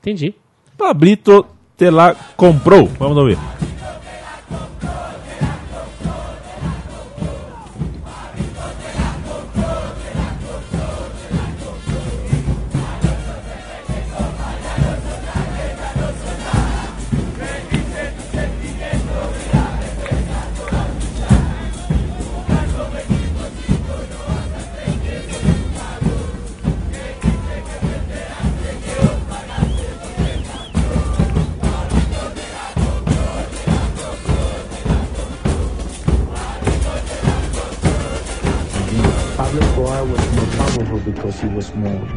[0.00, 0.34] Entendi.
[0.76, 1.46] Pablito
[1.76, 2.86] te la comprou.
[2.98, 3.38] Vamos ouvir.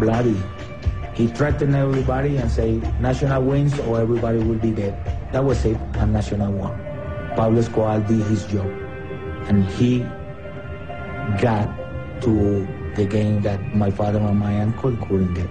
[0.06, 0.38] Bloody
[1.16, 4.94] He threatened everybody and say, National wins or everybody will be dead.
[5.32, 6.76] That was it, and National won.
[7.38, 8.68] Pablo Escobar did his job,
[9.48, 10.04] and he
[11.40, 11.72] got
[12.22, 12.68] to
[13.00, 15.50] the game that my father and my uncle couldn't get.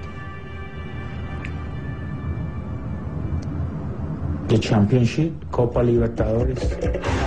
[4.52, 7.23] The championship, Copa Libertadores.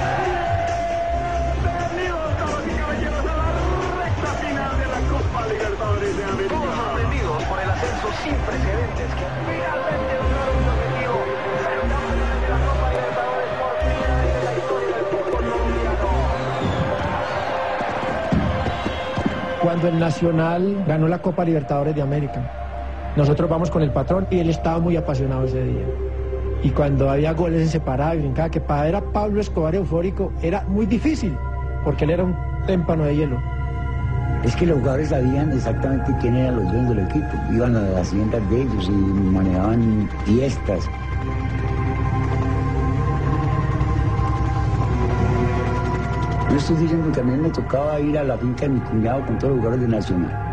[19.88, 23.13] Cuando el Nacional ganó la Copa Libertadores de América.
[23.15, 25.86] Nosotros vamos con el patrón y él estaba muy apasionado ese día.
[26.62, 30.34] Y cuando había goles se separaba y brincaba, que para ver a Pablo Escobar eufórico
[30.41, 31.38] era muy difícil,
[31.86, 33.41] porque él era un témpano de hielo.
[34.43, 37.30] Es que los jugadores sabían exactamente quién eran los dueños del equipo.
[37.54, 40.84] Iban a las haciendas de ellos y manejaban fiestas.
[46.49, 49.25] Yo estoy diciendo que a mí me tocaba ir a la finca de mi cuñado
[49.25, 50.47] con todos los jugadores de Nacional.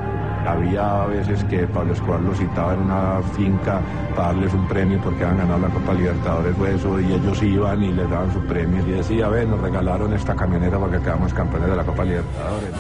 [0.47, 3.81] Había veces que Pablo Escobar los citaba en una finca
[4.15, 7.83] para darles un premio porque habían ganado la Copa Libertadores fue eso, y ellos iban
[7.83, 11.33] y les daban su premio y decía, ve, nos regalaron esta camioneta para que quedamos
[11.33, 12.71] campeones de la Copa Libertadores.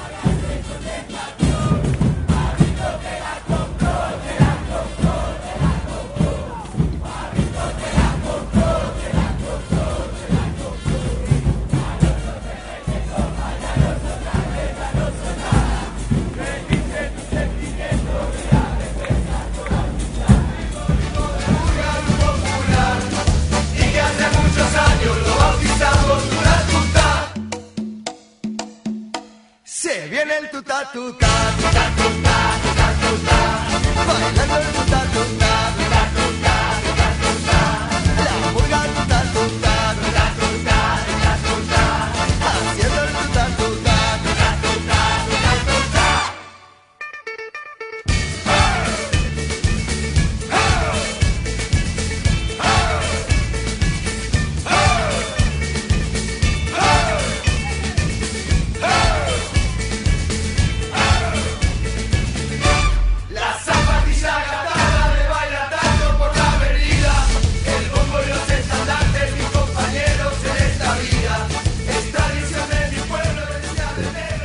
[30.94, 31.26] El tuta
[31.60, 32.03] tuta, tuta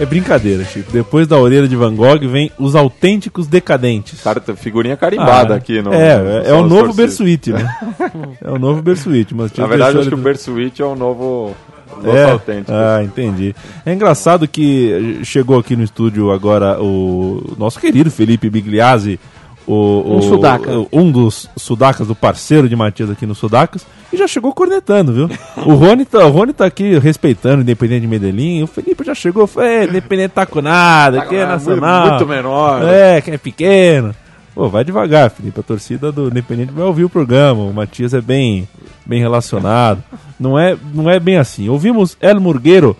[0.09, 0.91] brincadeira, Chico.
[0.91, 4.21] Depois da orelha de Van Gogh vem os autênticos decadentes.
[4.21, 5.93] Cara, figurinha carimbada Ah, aqui no.
[5.93, 6.93] É, é, é o novo.
[6.93, 7.69] Bersuíte, né?
[8.43, 9.33] é o novo Bersuíte.
[9.35, 11.55] Mas Na verdade, acho que o Bersuíte é o novo.
[12.03, 12.31] É.
[12.31, 12.71] autêntico.
[12.71, 13.53] Ah, entendi.
[13.85, 19.19] É engraçado que chegou aqui no estúdio agora o nosso querido Felipe Bigliazzi,
[19.73, 20.71] o, Um o- sudaca.
[20.91, 25.29] um dos sudacas, do parceiro de Matias aqui no Sudacas, e já chegou cornetando, viu?
[25.65, 29.13] O Rony tá, o Rony tá aqui respeitando o Independente de Medellín, o Felipe já
[29.13, 32.07] chegou, falou, é, Independente tá com nada, que é nacional.
[32.09, 32.81] muito menor.
[32.83, 34.15] É, que é pequeno.
[34.55, 35.59] Pô, vai devagar, Felipe.
[35.59, 37.61] A torcida do Independente vai ouvir o programa.
[37.63, 38.67] O Matias é bem,
[39.05, 40.03] bem relacionado.
[40.39, 41.69] Não é, não é bem assim.
[41.69, 42.97] Ouvimos El Murgueiro.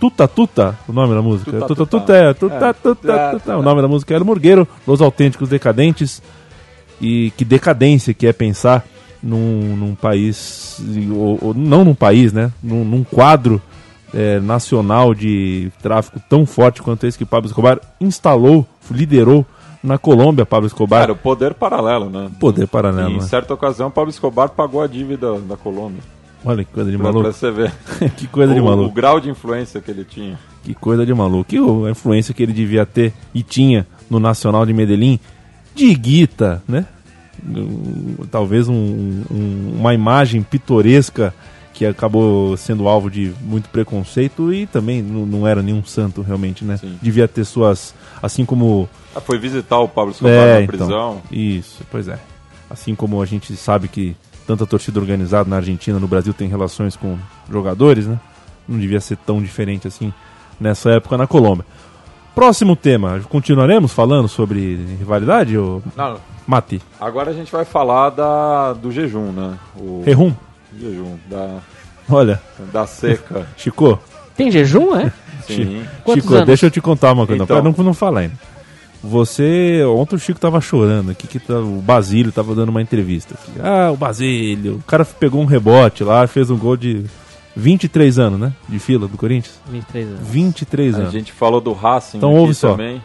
[0.00, 1.50] Tuta Tuta, o nome da música.
[1.50, 2.00] Tuta, Tuta tuta.
[2.00, 2.34] Tuta, é.
[2.34, 2.72] Tuta É.
[2.72, 3.56] Tuta É, Tuta.
[3.58, 4.66] O nome da música é El Murgueiro.
[4.86, 6.22] Los Autênticos Decadentes.
[7.00, 8.84] E que decadência que é pensar
[9.22, 10.80] num, num país,
[11.12, 12.50] ou, ou não num país, né?
[12.62, 13.60] Num, num quadro
[14.12, 19.44] é, nacional de tráfico tão forte quanto esse que Pablo Escobar instalou, liderou
[19.82, 21.00] na Colômbia, Pablo Escobar.
[21.02, 22.28] Cara, o poder paralelo, né?
[22.40, 23.20] Poder paralelo, Em né?
[23.22, 26.02] certa ocasião, Pablo Escobar pagou a dívida da Colômbia.
[26.48, 27.32] Olha que coisa de Pra, pra maluco.
[27.36, 27.72] você ver.
[28.16, 28.94] que coisa de o, o maluco.
[28.94, 30.38] grau de influência que ele tinha.
[30.64, 31.54] Que coisa de maluco.
[31.54, 35.18] E o- a influência que ele devia ter e tinha no Nacional de Medellín
[35.74, 36.86] de Guita, né?
[38.30, 41.34] Talvez um- um- uma imagem pitoresca
[41.72, 46.76] que acabou sendo alvo de muito preconceito e também não, era nenhum santo realmente, né?
[46.76, 46.98] Sim.
[47.00, 47.94] Devia ter suas.
[48.20, 50.66] Assim como Ah, foi visitar o Pablo Escobar É, na então.
[50.66, 51.22] prisão.
[51.30, 52.18] Isso, pois é.
[52.68, 54.16] Assim como a gente sabe que
[54.48, 57.18] tanta torcida organizada na Argentina, no Brasil tem relações com
[57.52, 58.18] jogadores, né?
[58.66, 60.10] Não devia ser tão diferente assim
[60.58, 61.66] nessa época na Colômbia.
[62.34, 66.80] Próximo tema, continuaremos falando sobre rivalidade, ou Não, Mati?
[66.98, 69.58] agora a gente vai falar da, do jejum, né?
[69.76, 70.32] O Rehum?
[70.80, 71.58] jejum, da,
[72.08, 72.40] Olha,
[72.72, 73.46] da seca.
[73.56, 73.98] Chico,
[74.34, 75.12] Tem jejum, é?
[75.46, 75.84] Sim.
[76.04, 76.46] Quantos Chico, anos?
[76.46, 77.62] deixa eu te contar uma coisa, Então.
[77.62, 78.34] não, não, não falar ainda.
[79.02, 83.34] Você, ontem o Chico tava chorando aqui, que tá- o Basílio tava dando uma entrevista.
[83.34, 83.52] aqui.
[83.62, 87.04] Ah, o Basílio, o cara pegou um rebote lá, fez um gol de
[87.54, 88.52] 23 anos, né?
[88.68, 89.60] De fila do Corinthians.
[89.70, 90.28] 23 anos.
[90.28, 91.12] 23 A anos.
[91.12, 92.72] gente falou do Racing Então aqui ouve só.
[92.72, 93.00] também.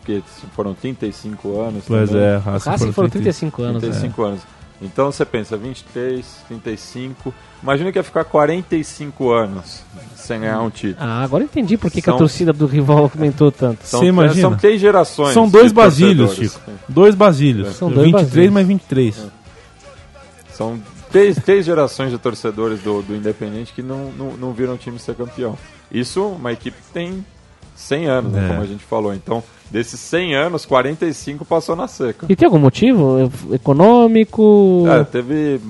[0.00, 0.22] porque
[0.56, 1.84] foram 35 anos.
[1.86, 2.24] Pois também.
[2.24, 3.24] é, Racing Racing foram 30.
[3.24, 3.74] 35 anos.
[3.82, 3.88] né?
[3.90, 4.40] 35 anos.
[4.80, 7.34] Então você pensa, 23, 35.
[7.62, 9.82] Imagina que ia ficar 45 anos
[10.14, 10.96] sem ganhar um título.
[11.04, 13.84] Ah, agora eu entendi por que, que a São- torcida do rival aumentou tanto.
[13.84, 14.40] São, Você imagina?
[14.48, 15.34] são três gerações.
[15.34, 16.34] São dois Basílios.
[16.36, 16.60] Chico.
[16.88, 17.74] Dois Basílios.
[17.74, 18.52] São dois 23 Basílios.
[18.54, 19.26] mais 23.
[20.52, 24.78] São três, três gerações de torcedores do, do Independente que não, não, não viram o
[24.78, 25.56] time ser campeão.
[25.90, 27.24] Isso uma equipe que tem
[27.74, 28.48] 100 anos, né, É.
[28.48, 29.14] como a gente falou.
[29.14, 32.26] Então, desses 100 anos, 45 passou na seca.
[32.28, 33.30] E tem algum motivo?
[33.52, 34.84] Econômico?
[34.88, 35.60] É, teve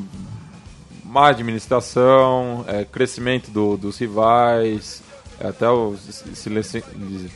[1.05, 5.03] má administração, é, crescimento do- dos rivais,
[5.41, 6.83] é, até o, se se licen-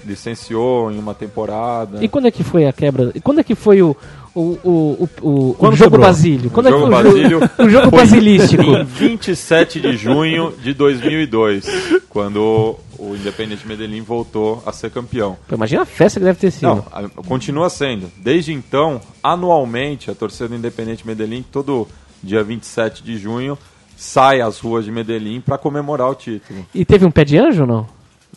[0.04, 2.02] licenciou em uma temporada.
[2.04, 3.10] E quando é que foi a quebra?
[3.14, 3.96] E quando é que foi o,
[4.34, 6.06] o, o, o, o, Quando o jogo quebrou?
[6.06, 6.50] Basílio?
[6.50, 8.62] Quando jogo é que Basílio o, o jogo basilístico?
[8.62, 11.66] Em 27 de junho de 2002,
[12.08, 15.36] quando o Independente Medellín voltou a ser campeão.
[15.48, 16.62] Pô, Imagina a festa que deve ter sido.
[16.68, 18.10] Não, a- continua sendo.
[18.16, 21.88] Desde então, anualmente, a torcida do Independente Medellín, todo
[22.22, 23.58] dia 27 de junho,
[23.96, 26.64] sai às ruas de Medellín para comemorar o título.
[26.74, 27.86] E teve um pé de anjo ou não?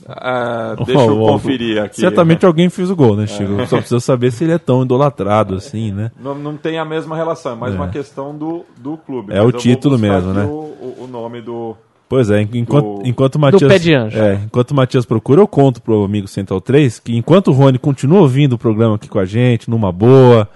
[0.07, 1.99] É, deixa eu conferir aqui.
[2.01, 3.65] Certamente alguém fez o gol, né, Chico?
[3.67, 6.11] Só precisa saber se ele é tão idolatrado assim, né?
[6.21, 7.77] Não, não tem a mesma relação, é mais É.
[7.77, 9.33] uma questão do, do clube.
[9.33, 10.43] É o título mesmo, né?
[10.43, 11.75] O, o- nome do.
[12.07, 13.71] Pois é, enquanto, Do- enquanto o Matias.
[13.71, 14.17] pé de anjo.
[14.19, 17.79] É, enquanto o Matias procura, eu conto pro amigo Central 3 que enquanto o Rony
[17.79, 20.47] continua ouvindo o programa aqui com a gente, numa boa,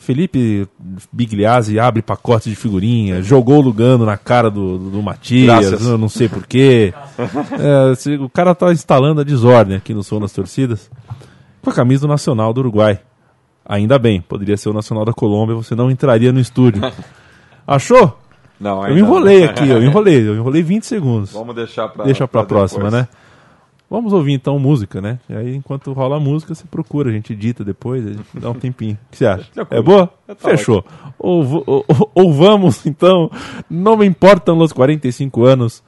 [0.00, 0.66] Felipe
[1.12, 6.26] Bigliazzi abre pacotes de figurinha, jogou o Lugano na cara do, do, Matias, não sei
[6.26, 6.94] porquê.
[7.60, 10.90] É, o cara tá instalando a desordem aqui no Som das Torcidas
[11.60, 12.98] com a camisa do Nacional do Uruguai.
[13.64, 16.82] Ainda bem, poderia ser o Nacional da Colômbia, você não entraria no estúdio.
[17.66, 18.18] Achou?
[18.58, 19.50] Não, Eu enrolei não.
[19.50, 21.32] aqui, eu enrolei, eu enrolei 20 segundos.
[21.32, 22.04] Vamos deixar pra.
[22.06, 23.02] Deixa pra próxima, depois.
[23.02, 23.08] né?
[23.90, 25.18] Vamos ouvir então música, né?
[25.28, 28.48] E aí, enquanto rola a música, você procura, a gente edita depois, a gente dá
[28.50, 28.94] um tempinho.
[28.94, 29.50] O que você acha?
[29.68, 30.06] É boa?
[30.28, 30.84] Tá Fechou.
[31.18, 33.28] Ou, ou, ou- ou vamos, então,
[33.68, 35.82] não me importam os 45 anos,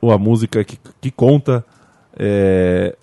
[0.00, 1.64] ou a música que, que conta,
[2.18, 2.96] é,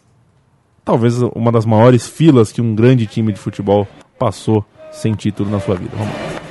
[0.84, 3.88] talvez uma das maiores filas que um grande time de futebol
[4.20, 5.92] passou sem título na sua vida.
[5.96, 6.49] Vamos lá.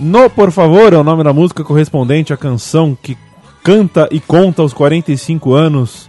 [0.00, 3.16] No Por Favor é o nome da música correspondente à canção que
[3.62, 6.08] canta e conta os 45 anos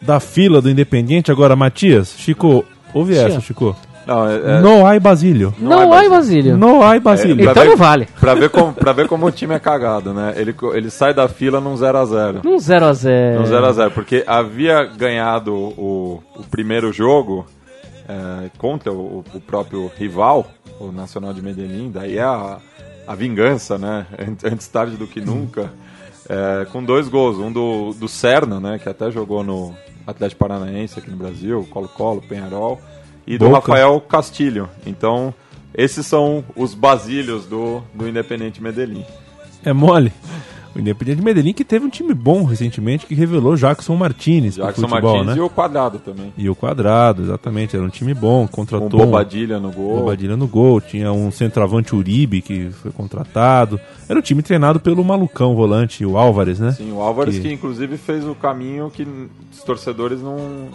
[0.00, 1.30] da fila do Independiente.
[1.32, 3.28] Agora, Matias, Chico, ouve Tia.
[3.28, 3.74] essa, Chico.
[4.06, 5.54] Não, é, é- No ai Basílio.
[5.58, 6.56] Não, ai, Basílio.
[6.56, 7.36] No ai Basílio.
[7.36, 8.08] pra Então ver- não vale.
[8.18, 10.34] Pra ver, como, pra ver como o time é cagado, né?
[10.36, 12.40] Ele, ele sai da fila num 0x0.
[12.42, 13.38] Num 0x0.
[13.40, 17.46] No 0x0, porque havia ganhado o, o primeiro jogo
[18.08, 20.46] é, contra o, o próprio rival,
[20.80, 22.56] o Nacional de Medellín, daí é a,
[23.06, 24.06] a vingança, né?
[24.18, 25.70] Ant- Antes tarde do que nunca,
[26.28, 27.38] é, com dois gols.
[27.38, 28.78] Um do, do Serna, né?
[28.78, 29.74] Que até jogou no
[30.06, 32.80] Atlético Paranaense aqui no Brasil, Colo-Colo, Penharol,
[33.26, 33.58] e do Boca.
[33.72, 34.68] Rafael Castilho.
[34.86, 35.34] Então,
[35.74, 39.04] esses são os basílios do, do Independente Medellín.
[39.64, 40.12] É mole.
[40.74, 45.14] O Independiente Medellín que teve um time bom recentemente que revelou Jackson Martinez Jackson futebol,
[45.16, 45.36] Martins né?
[45.36, 46.32] e o Quadrado também.
[46.38, 47.74] E o Quadrado, exatamente.
[47.74, 49.98] Era um time bom, contratou o Bobadilha no gol.
[49.98, 50.80] Bobadilha no gol.
[50.80, 53.80] Tinha um centroavante Uribe que foi contratado.
[54.08, 56.70] Era um time treinado pelo malucão volante, o Álvares, né?
[56.72, 57.52] Sim, o Álvares Que- que...
[57.52, 59.02] inclusive fez o caminho que
[59.52, 60.68] os torcedores não,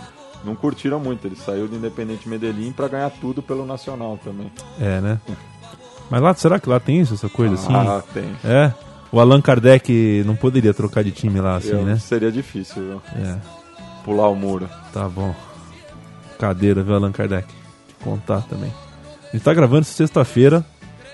[0.44, 1.26] não curtiram muito.
[1.26, 4.52] Ele saiu do Independente Medellín para ganhar tudo pelo Nacional também.
[4.80, 5.20] É, né?
[6.10, 7.74] Mas lá, será que lá tem isso, essa coisa assim?
[7.74, 8.26] Ah, tem.
[8.44, 8.72] É.
[9.16, 11.98] O Allan Kardec não poderia trocar de time lá assim, Eu- né?
[11.98, 13.02] Seria difícil viu?
[13.16, 13.38] É,
[14.04, 14.68] pular o muro.
[14.92, 15.34] tá bom.
[16.38, 17.48] Cadeira, viu, Allan Kardec?
[17.48, 18.74] Te contar também.
[19.30, 20.66] A gente tá gravando isso sexta-feira.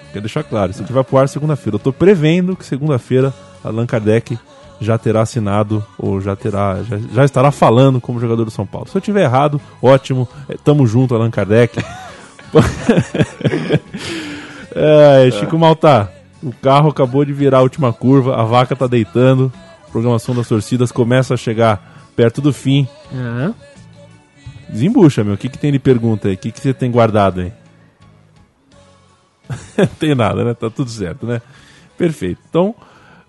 [0.07, 1.75] Quero deixar claro, isso aqui vai pro ar segunda-feira.
[1.75, 3.31] Eu tô prevendo que segunda-feira
[3.63, 4.35] Allan Kardec
[4.79, 8.87] já terá assinado ou já terá já, já estará falando como jogador do São Paulo.
[8.89, 10.27] Se eu tiver errado, ótimo.
[10.49, 11.77] É, tamo junto, Allan Kardec.
[14.73, 16.11] é, Chico Malta,
[16.43, 19.51] o carro acabou de virar a última curva, a vaca tá deitando,
[19.87, 22.87] a programação das torcidas começa a chegar perto do fim.
[23.13, 23.53] Ah,
[24.69, 25.33] Desembucha, meu.
[25.33, 26.35] O que, que tem de pergunta aí?
[26.35, 27.51] O que, que você tem guardado aí?
[29.77, 30.53] Não tem nada, né?
[30.53, 31.41] Tá tudo certo, né?
[31.97, 32.39] Perfeito.
[32.49, 32.73] Então,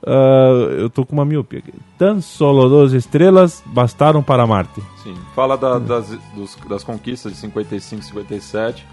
[0.07, 1.73] ah, eu tô com uma miopia aqui.
[1.99, 4.81] Tan solo duas estrelas bastaram para Marte.
[5.03, 5.17] Sim.
[5.35, 8.87] Fala da- das, dos- das conquistas de 55 e 57,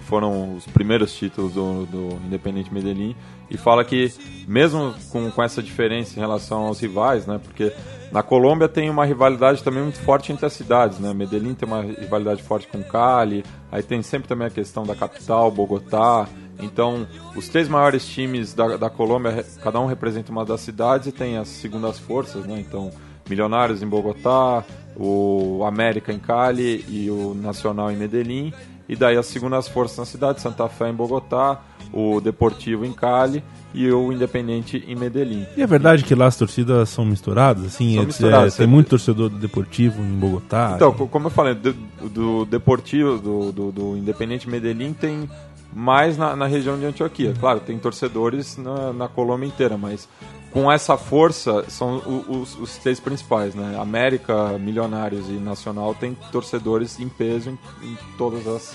[0.00, 3.14] que foram os primeiros títulos do, do Independente Medellín,
[3.50, 4.12] e fala que,
[4.48, 7.72] mesmo com, com essa diferença em relação aos rivais, né, porque
[8.10, 11.82] na Colômbia tem uma rivalidade também muito forte entre as cidades, né, Medellín tem uma
[11.82, 16.26] rivalidade forte com Cali, aí tem sempre também a questão da capital, Bogotá,
[16.58, 21.12] então os três maiores times da, da Colômbia, cada um representa uma das cidades e
[21.12, 22.90] tem as segundas forças, né, então
[23.28, 24.64] Milionários em Bogotá,
[24.96, 28.52] o América em Cali e o Nacional em Medellín.
[28.90, 31.60] E daí as segundas forças na cidade, Santa Fé em Bogotá,
[31.92, 33.40] o Deportivo em Cali
[33.72, 35.46] e o Independente em Medellín.
[35.56, 37.66] E é verdade que lá as torcidas são misturadas?
[37.66, 40.72] Assim, São é- misturadas, é, tem muito torcedor do Deportivo em Bogotá.
[40.74, 41.72] Então, co- como eu falei, do,
[42.08, 45.30] do Deportivo, do, do, do Independente Medellín tem
[45.72, 47.34] mais na, na região de Antioquia.
[47.38, 50.08] Claro, tem torcedores na, na Colômbia inteira, mas
[50.52, 53.76] com essa força são os, os três principais, né?
[53.80, 58.74] América, Milionários e Nacional tem torcedores em peso em, em todas as,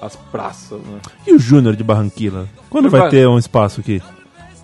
[0.00, 0.98] as praças, né?
[1.26, 2.48] E o Júnior de Barranquilla?
[2.70, 4.00] Quando vai vai- ter um espaço aqui?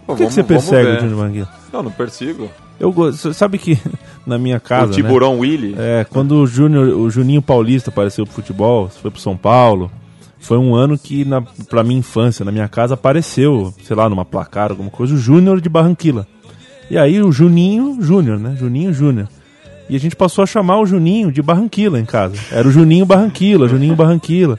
[0.07, 0.95] Pô, Por que, que vamos- você vamos persegue o.
[0.95, 1.49] Júnior de Barranquilla?
[1.73, 2.51] Não, não persigo.
[2.81, 3.35] Eu gosto.
[3.35, 3.79] Sabe que
[4.27, 4.93] na minha casa.
[4.93, 5.75] o Tiburão Willy.
[5.75, 9.91] Né, é, quando o, Júnior, o Juninho Paulista apareceu pro futebol, foi pro São Paulo.
[10.47, 14.25] Foi um ano que, na, pra minha infância, na minha casa, apareceu, sei lá, numa
[14.25, 16.25] placar, alguma coisa, o Júnior de Barranquilla.
[16.89, 18.55] E aí o Juninho Júnior, né?
[18.57, 19.29] Juninho Júnior.
[19.91, 22.37] E a gente passou a chamar o Juninho de Barranquilla em casa.
[22.53, 24.57] Era o Juninho Barranquilla, Juninho Barranquilla.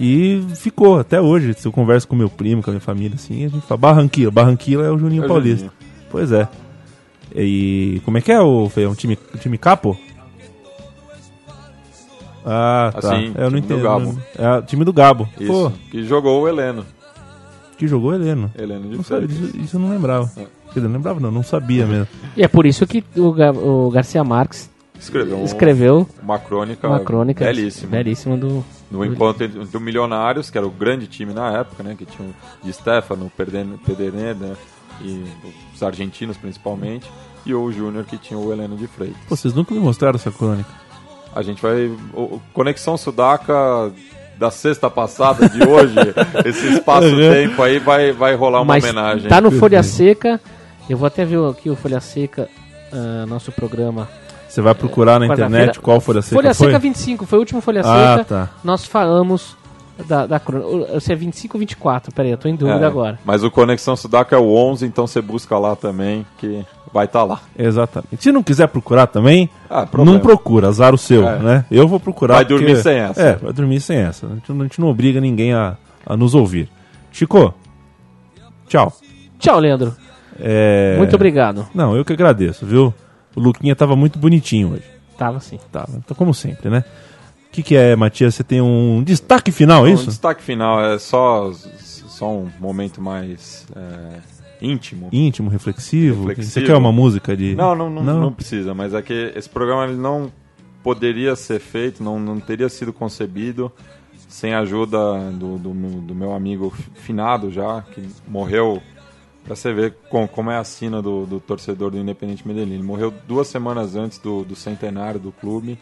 [0.00, 1.54] E ficou até hoje.
[1.54, 4.32] Se eu converso com meu primo, com a minha família, assim, a gente fala Barranquilla.
[4.32, 5.66] Barranquilla é o Juninho É o Paulista.
[5.66, 5.72] Juninho.
[6.10, 6.48] Pois é.
[7.36, 8.82] E como é que é o Fê?
[8.82, 9.96] É um time, um time capo?
[12.44, 12.98] Ah, tá.
[12.98, 13.82] Assim, É, eu não entendo.
[13.82, 14.18] Gabo.
[14.38, 15.28] É o time do Gabo.
[15.38, 15.52] Isso.
[15.52, 16.84] Pô, Que jogou o Heleno.
[17.76, 18.50] que jogou Heleno.
[18.58, 19.30] Heleno de Não Freitas.
[19.36, 20.30] isso, isso eu não lembrava.
[20.36, 20.46] É.
[20.68, 22.06] Quer dizer, não lembrava não, não sabia mesmo.
[22.36, 26.86] E é por isso que o, Ga- o Garcia Marques Escreveu, um- escreveu uma crônica,
[26.86, 27.90] uma crônica belíssima.
[27.90, 28.62] belíssima do.
[28.90, 31.94] No encontro entre entre o Milionários, que era o grande time na época, né?
[31.98, 32.34] Que tinha o
[32.66, 34.56] Di Stefano, Perden- Pederneda
[35.00, 35.24] e
[35.74, 37.10] os argentinos principalmente,
[37.46, 39.16] e o Júnior que tinha o Heleno de Freitas.
[39.28, 40.68] Pô, vocês nunca me mostraram essa crônica.
[41.34, 41.86] A gente vai.
[42.14, 43.90] o- Conexão Sudaca
[44.38, 45.94] da sexta passada de hoje,
[46.46, 49.28] esse espaço-tempo aí vai, vai rolar uma Mas homenagem.
[49.28, 50.40] tá no Folha Seca.
[50.88, 52.48] Eu vou até ver aqui o Folha Seca,
[52.92, 54.08] ah, nosso programa.
[54.48, 56.66] Você vai procurar na internet qual Folha Seca Folha foi?
[56.68, 58.24] Seca 25, foi o último Folha Ah, Seca.
[58.24, 58.48] tá.
[58.64, 59.56] Nós falamos
[60.08, 60.40] da, da.
[61.00, 62.12] Se é 25 ou 24?
[62.12, 63.18] Peraí, eu tô em dúvida É, agora.
[63.24, 67.22] Mas o Conexão Sudaca é o 11, então você busca lá também, que vai estar
[67.24, 67.40] lá.
[67.58, 68.16] Exatamente.
[68.22, 71.38] Se não quiser procurar também, Ah, não procura, azar o seu, É.
[71.38, 71.64] né?
[71.70, 72.34] Eu vou procurar.
[72.34, 73.20] Vai dormir sem essa.
[73.22, 74.26] É, vai dormir sem essa.
[74.26, 76.68] A gente, não- a gente não obriga ninguém a, a nos ouvir.
[77.12, 77.54] Chico,
[78.68, 78.92] tchau.
[79.38, 79.94] Tchau, Leandro.
[80.38, 80.94] É...
[80.98, 81.66] Muito obrigado.
[81.74, 82.92] Não, eu que agradeço, viu?
[83.36, 84.84] O Luquinha tava muito bonitinho hoje.
[85.16, 85.58] Tava assim.
[85.70, 86.84] Tava, então, como sempre, né?
[87.48, 88.34] O que, que é, Matias?
[88.34, 90.06] Você tem um destaque final, é Um isso?
[90.06, 94.18] destaque final é só, só um momento mais é,
[94.60, 95.08] íntimo.
[95.12, 96.26] Íntimo, reflexivo.
[96.26, 96.52] Reflexivo.
[96.52, 97.54] Você quer uma música de.
[97.54, 100.30] Não, não, não, não precisa, mas é que esse programa ele não
[100.82, 103.70] poderia ser feito, não, não teria sido concebido
[104.28, 104.98] sem a ajuda
[105.32, 108.80] do, do, meu- do meu amigo finado já, que morreu,
[109.44, 112.74] pra você ver com, como é a sina do, do torcedor do Independente Medellín.
[112.74, 115.76] Ele morreu duas semanas antes do, do centenário do clube,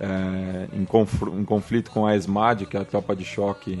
[0.00, 3.78] é, em, em conflito com a ESMAD, que é a tropa de choque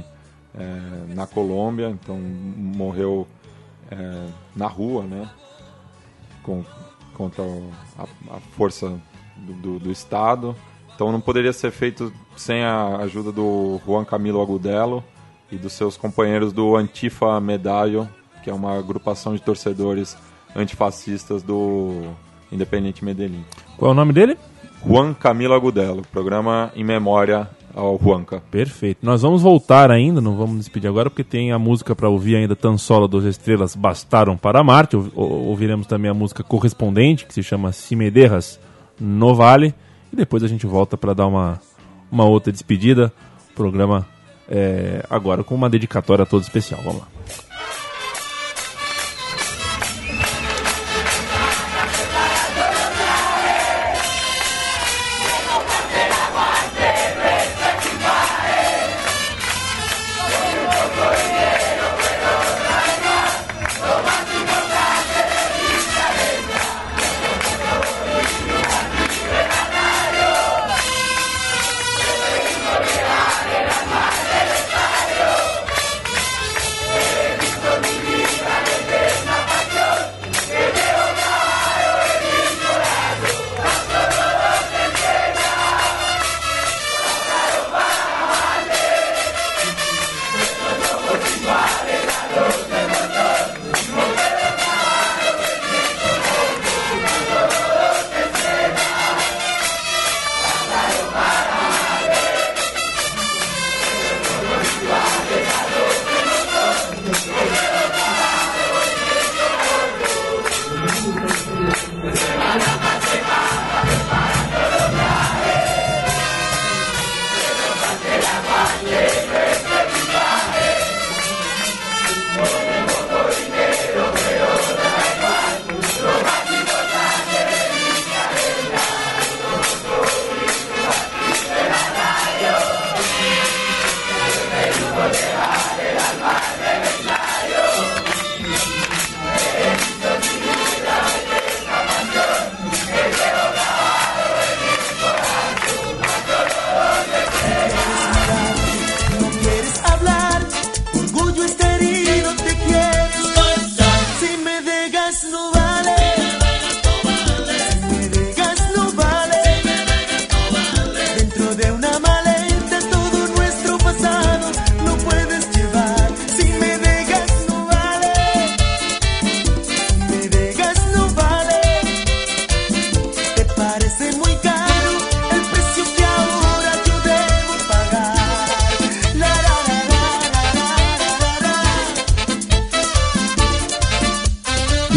[0.56, 3.26] é, na Colômbia, então morreu
[3.90, 5.28] é, na rua, né?
[6.44, 6.62] com,
[7.14, 7.42] contra
[7.98, 8.02] a,
[8.36, 9.00] a força
[9.36, 10.54] do, do, do Estado.
[10.94, 15.02] Então não poderia ser feito sem a ajuda do Juan Camilo Agudelo
[15.50, 18.08] e dos seus companheiros do Antifa Medallo,
[18.44, 20.16] que é uma agrupação de torcedores
[20.54, 22.12] antifascistas do
[22.52, 23.44] Independente Medellín.
[23.76, 24.38] Qual é o nome dele?
[24.86, 28.42] Juan Camilo Agudelo, programa em memória ao Juanca.
[28.50, 28.98] Perfeito.
[29.02, 32.54] Nós vamos voltar ainda, não vamos despedir agora, porque tem a música para ouvir ainda
[32.56, 34.96] Tan Solo dos Estrelas Bastaram para Marte.
[34.96, 38.58] Ou- ou- Ouviremos também a música correspondente, que se chama Cimederras
[39.00, 39.74] no Vale.
[40.12, 41.60] E depois a gente volta para dar uma,
[42.10, 43.12] uma outra despedida.
[43.54, 44.06] Programa
[44.48, 46.80] é, agora com uma dedicatória toda especial.
[46.84, 47.08] Vamos lá.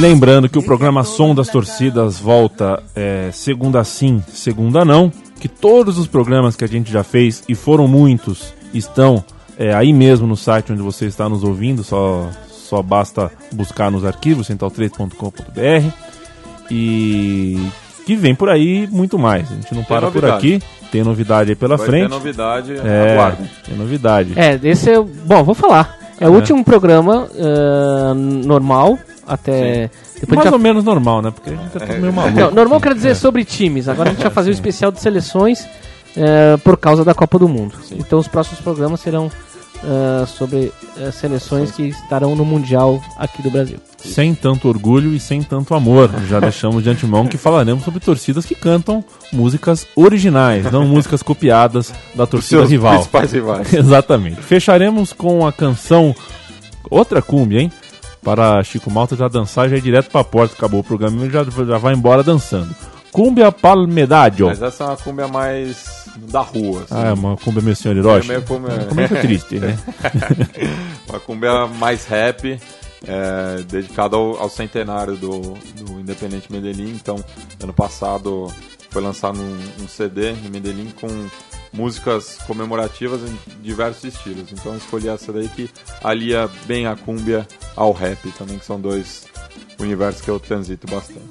[0.07, 5.11] Lembrando que o programa Som das Torcidas volta é, segunda sim, segunda não.
[5.37, 9.21] Que todos os programas que a gente já fez, e foram muitos, estão
[9.59, 11.83] é, aí mesmo no site onde você está nos ouvindo.
[11.83, 15.91] Só, só basta buscar nos arquivos, central3.com.br.
[16.71, 17.67] E
[18.05, 19.51] que vem por aí muito mais.
[19.51, 20.61] A gente não para por aqui.
[20.89, 22.03] Tem novidade aí pela Vai frente.
[22.03, 23.49] ter novidade, É, aguardem.
[23.65, 24.33] tem novidade.
[24.37, 25.01] É, esse é.
[25.01, 25.97] Bom, vou falar.
[26.17, 28.97] É o último programa ah, normal
[29.27, 29.89] até.
[30.19, 31.31] Depois Mais a gente ou menos normal, né?
[31.31, 32.39] Porque a gente tá tudo meio maluco.
[32.39, 33.87] Não, normal quer dizer sobre times.
[33.87, 35.67] Agora a gente vai fazer o especial de seleções
[36.15, 37.75] eh, por causa da Copa do Mundo.
[37.91, 39.29] Então os próximos programas serão
[39.83, 43.77] eh, sobre eh, seleções que estarão no Mundial aqui do Brasil.
[43.97, 46.09] Sem tanto orgulho e sem tanto amor.
[46.27, 51.93] Já deixamos de antemão que falaremos sobre torcidas que cantam músicas originais, não músicas copiadas
[52.15, 52.93] da torcida seus rival.
[52.93, 53.71] principais rivais.
[53.73, 54.41] Exatamente.
[54.41, 56.15] Fecharemos com a canção
[56.89, 57.71] outra cumbia, hein?
[58.27, 61.45] Para Chico Malta já dançar, já ir direto pra porta, acabou o programa e já,
[61.45, 62.75] já vai embora dançando.
[63.09, 64.47] Cumbia Palmedadio.
[64.47, 66.81] Mas essa é uma cumbia mais da rua.
[66.81, 66.93] assim.
[66.93, 68.25] Ah, é uma cumbia meu senhor Hiroshi.
[68.25, 69.79] É meio como- É muito triste, né?
[71.07, 72.59] uma cumbia mais rap,
[73.07, 75.39] é, dedicada ao, ao centenário do,
[75.79, 76.89] do Independente Medellín.
[76.89, 77.23] Então,
[77.63, 78.53] ano passado
[78.89, 81.07] foi lançado um, um CD em Medellín com
[81.77, 84.51] músicas comemorativas em diversos estilos.
[84.51, 85.69] Então eu escolhi essa daí que
[86.03, 89.25] alia bem a cúmbia ao rap também, que são dois
[89.79, 91.21] universos que eu transito bastante.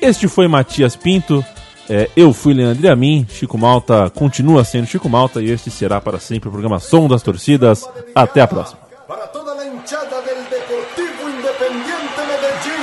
[0.00, 1.44] Este foi Matias Pinto.
[1.88, 3.26] É, eu fui Leandro Amin.
[3.28, 7.22] Chico Malta continua sendo Chico Malta e este será para sempre o programa Som das
[7.22, 7.84] Torcidas.
[8.14, 8.80] Até a próxima.
[9.08, 12.82] Para toda hinchada del Deportivo Independiente Medellín,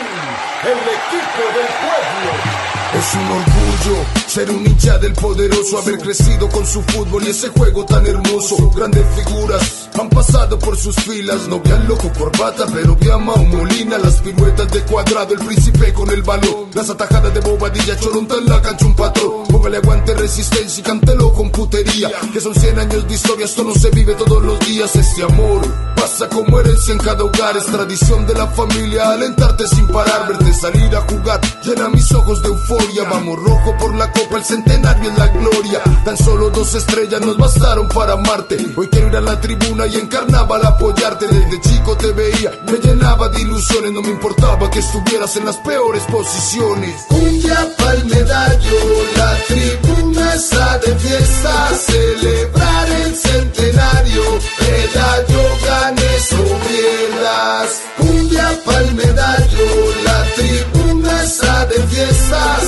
[0.64, 2.64] el equipo del pueblo.
[2.96, 7.50] Es un orgullo ser un hincha del poderoso, haber crecido con su fútbol y ese
[7.50, 8.56] juego tan hermoso.
[8.76, 13.20] Grandes figuras han pasado por sus filas, no vi al loco corbata, pero vi a
[13.20, 17.96] Mau Molina, las piruetas de cuadrado, el príncipe con el balón, las atajadas de bobadilla,
[18.00, 19.46] choronta en la cancha un patrón.
[19.52, 23.76] Póngale aguante, resistencia y cántelo con putería, que son 100 años de historia, esto no
[23.76, 25.62] se vive todos los días, este amor
[25.96, 30.54] pasa como herencia en cada hogar, es tradición de la familia, alentarte sin parar, verte
[30.54, 35.12] salir a jugar, llena mis ojos de euforia, vamos rojo por la copa, el centenario
[35.12, 39.22] es la gloria, tan solo dos estrellas nos bastaron para amarte, hoy quiero ir a
[39.22, 44.02] la tribuna y en carnaval apoyarte, desde chico te veía, me llenaba de ilusiones, no
[44.02, 47.06] me importaba que estuvieras en las peores posiciones.
[47.08, 48.80] Cumbia pa'l medallo,
[49.18, 54.24] la tribuna está de fiesta, celebrar el centenario,
[54.60, 57.82] medallo ganes o pierdas.
[57.98, 59.68] Cumbia pa'l medallo,
[60.06, 62.60] la tribuna está de fiesta,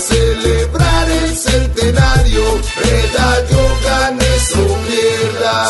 [2.77, 3.14] Hey,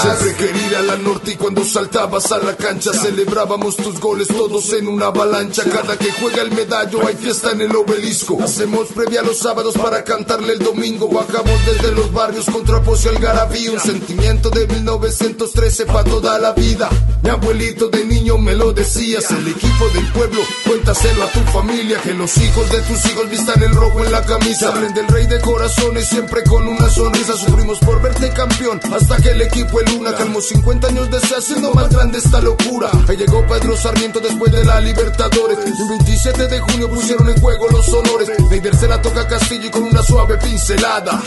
[0.05, 4.27] Siempre quería ir a la norte y cuando saltabas a la cancha celebrábamos tus goles
[4.27, 5.63] todos en una avalancha.
[5.63, 8.37] Cada que juega el medallo hay fiesta en el obelisco.
[8.43, 11.09] Hacemos previa los sábados para cantarle el domingo.
[11.09, 13.67] Bajamos desde los barrios contra Pocio Algarabí.
[13.69, 16.87] Un sentimiento de 1913 para toda la vida.
[17.23, 19.31] Mi abuelito de niño me lo decías.
[19.31, 21.99] El equipo del pueblo, cuéntaselo a tu familia.
[22.03, 24.69] Que los hijos de tus hijos vistan el rojo en la camisa.
[24.69, 27.35] Hablen del rey de corazones siempre con una sonrisa.
[27.35, 31.37] Sufrimos por verte campeón hasta que el equipo el Luna calmó 50 años de ser
[31.37, 32.89] haciendo más grande esta locura.
[33.07, 35.57] Ahí llegó Pedro Sarmiento después de la Libertadores.
[35.59, 38.29] El 27 de junio pusieron en juego los honores.
[38.49, 41.21] Leider se la toca Castillo y con una suave pincelada.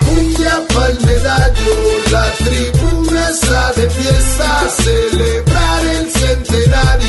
[0.00, 1.76] Cumbia pa'l medallo,
[2.10, 7.07] la tribuna está de fiesta, celebrar el centenario,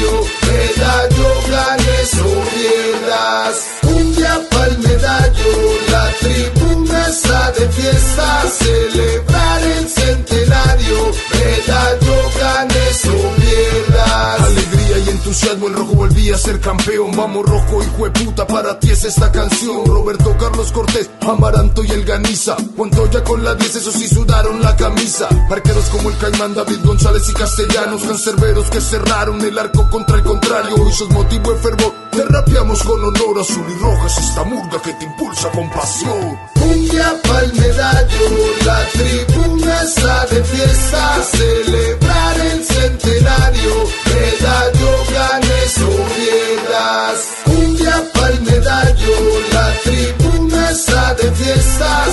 [7.90, 14.42] fiesta, celebrar el centenario, medallo ganes o pierdas.
[14.42, 17.16] Alegría y entusiasmo, el rojo volvía a ser campeón.
[17.16, 19.86] Vamos rojo, hijo de puta, para ti es esta canción.
[19.86, 22.58] Roberto Carlos Cortés, Amaranto y el Ganiza.
[22.76, 25.28] Montoya con la 10, esos sí sudaron la camisa.
[25.50, 28.04] Arqueros como el Caimán, David González y Castellanos.
[28.04, 30.76] Cancerberos que cerraron el arco contra el contrario.
[30.76, 31.94] Hoy sos motivo de fervor.
[32.12, 36.59] Te rapeamos con honor azul y rojas esta murga que te impulsa con pasión.
[36.70, 38.26] Cumbia pa'l medallo,
[38.64, 43.74] la tribuna está de fiesta, celebrar el centenario,
[44.14, 47.18] medallo ganes o pierdas.
[47.46, 49.16] Cumbia pa'l medallo,
[49.52, 52.06] la tribuna está de fiesta,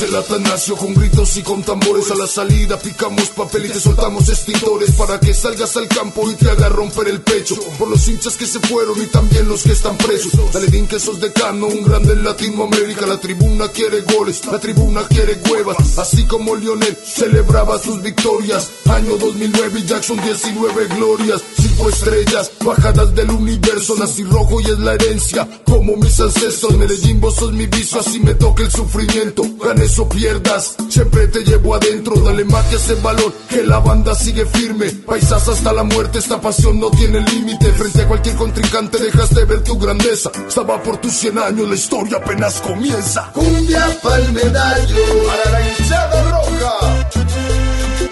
[0.00, 4.28] El Atanasio con gritos y con tambores a la salida, picamos papel y te soltamos
[4.28, 7.56] extintores para que salgas al campo y te haga romper el pecho.
[7.76, 10.32] Por los hinchas que se fueron y también los que están presos.
[10.52, 13.06] Dale din que sos decano, un grande en Latinoamérica.
[13.06, 15.98] La tribuna quiere goles, la tribuna quiere huevas.
[15.98, 18.70] Así como Lionel celebraba sus victorias.
[18.88, 21.42] Año 2009 y Jackson 19 glorias.
[21.60, 23.96] Cinco estrellas, bajadas del universo.
[23.96, 25.48] Nací rojo y es la herencia.
[25.64, 27.98] Como mis ancestros, Medellín, vos sos mi vicio.
[27.98, 29.42] Así me toca el sufrimiento.
[29.60, 32.14] Ganes o pierdas, siempre te llevo adentro.
[32.16, 34.90] Dale magia ese valor, que la banda sigue firme.
[34.90, 37.72] Paisas hasta la muerte, esta pasión no tiene límite.
[37.72, 40.30] Frente a cualquier contrincante dejas de ver tu grandeza.
[40.46, 43.30] Estaba por tus 100 años, la historia apenas comienza.
[43.32, 47.08] Cumbia pa'l medallo, para la hinchada roja.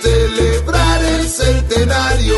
[0.00, 2.36] Celebrar el centenario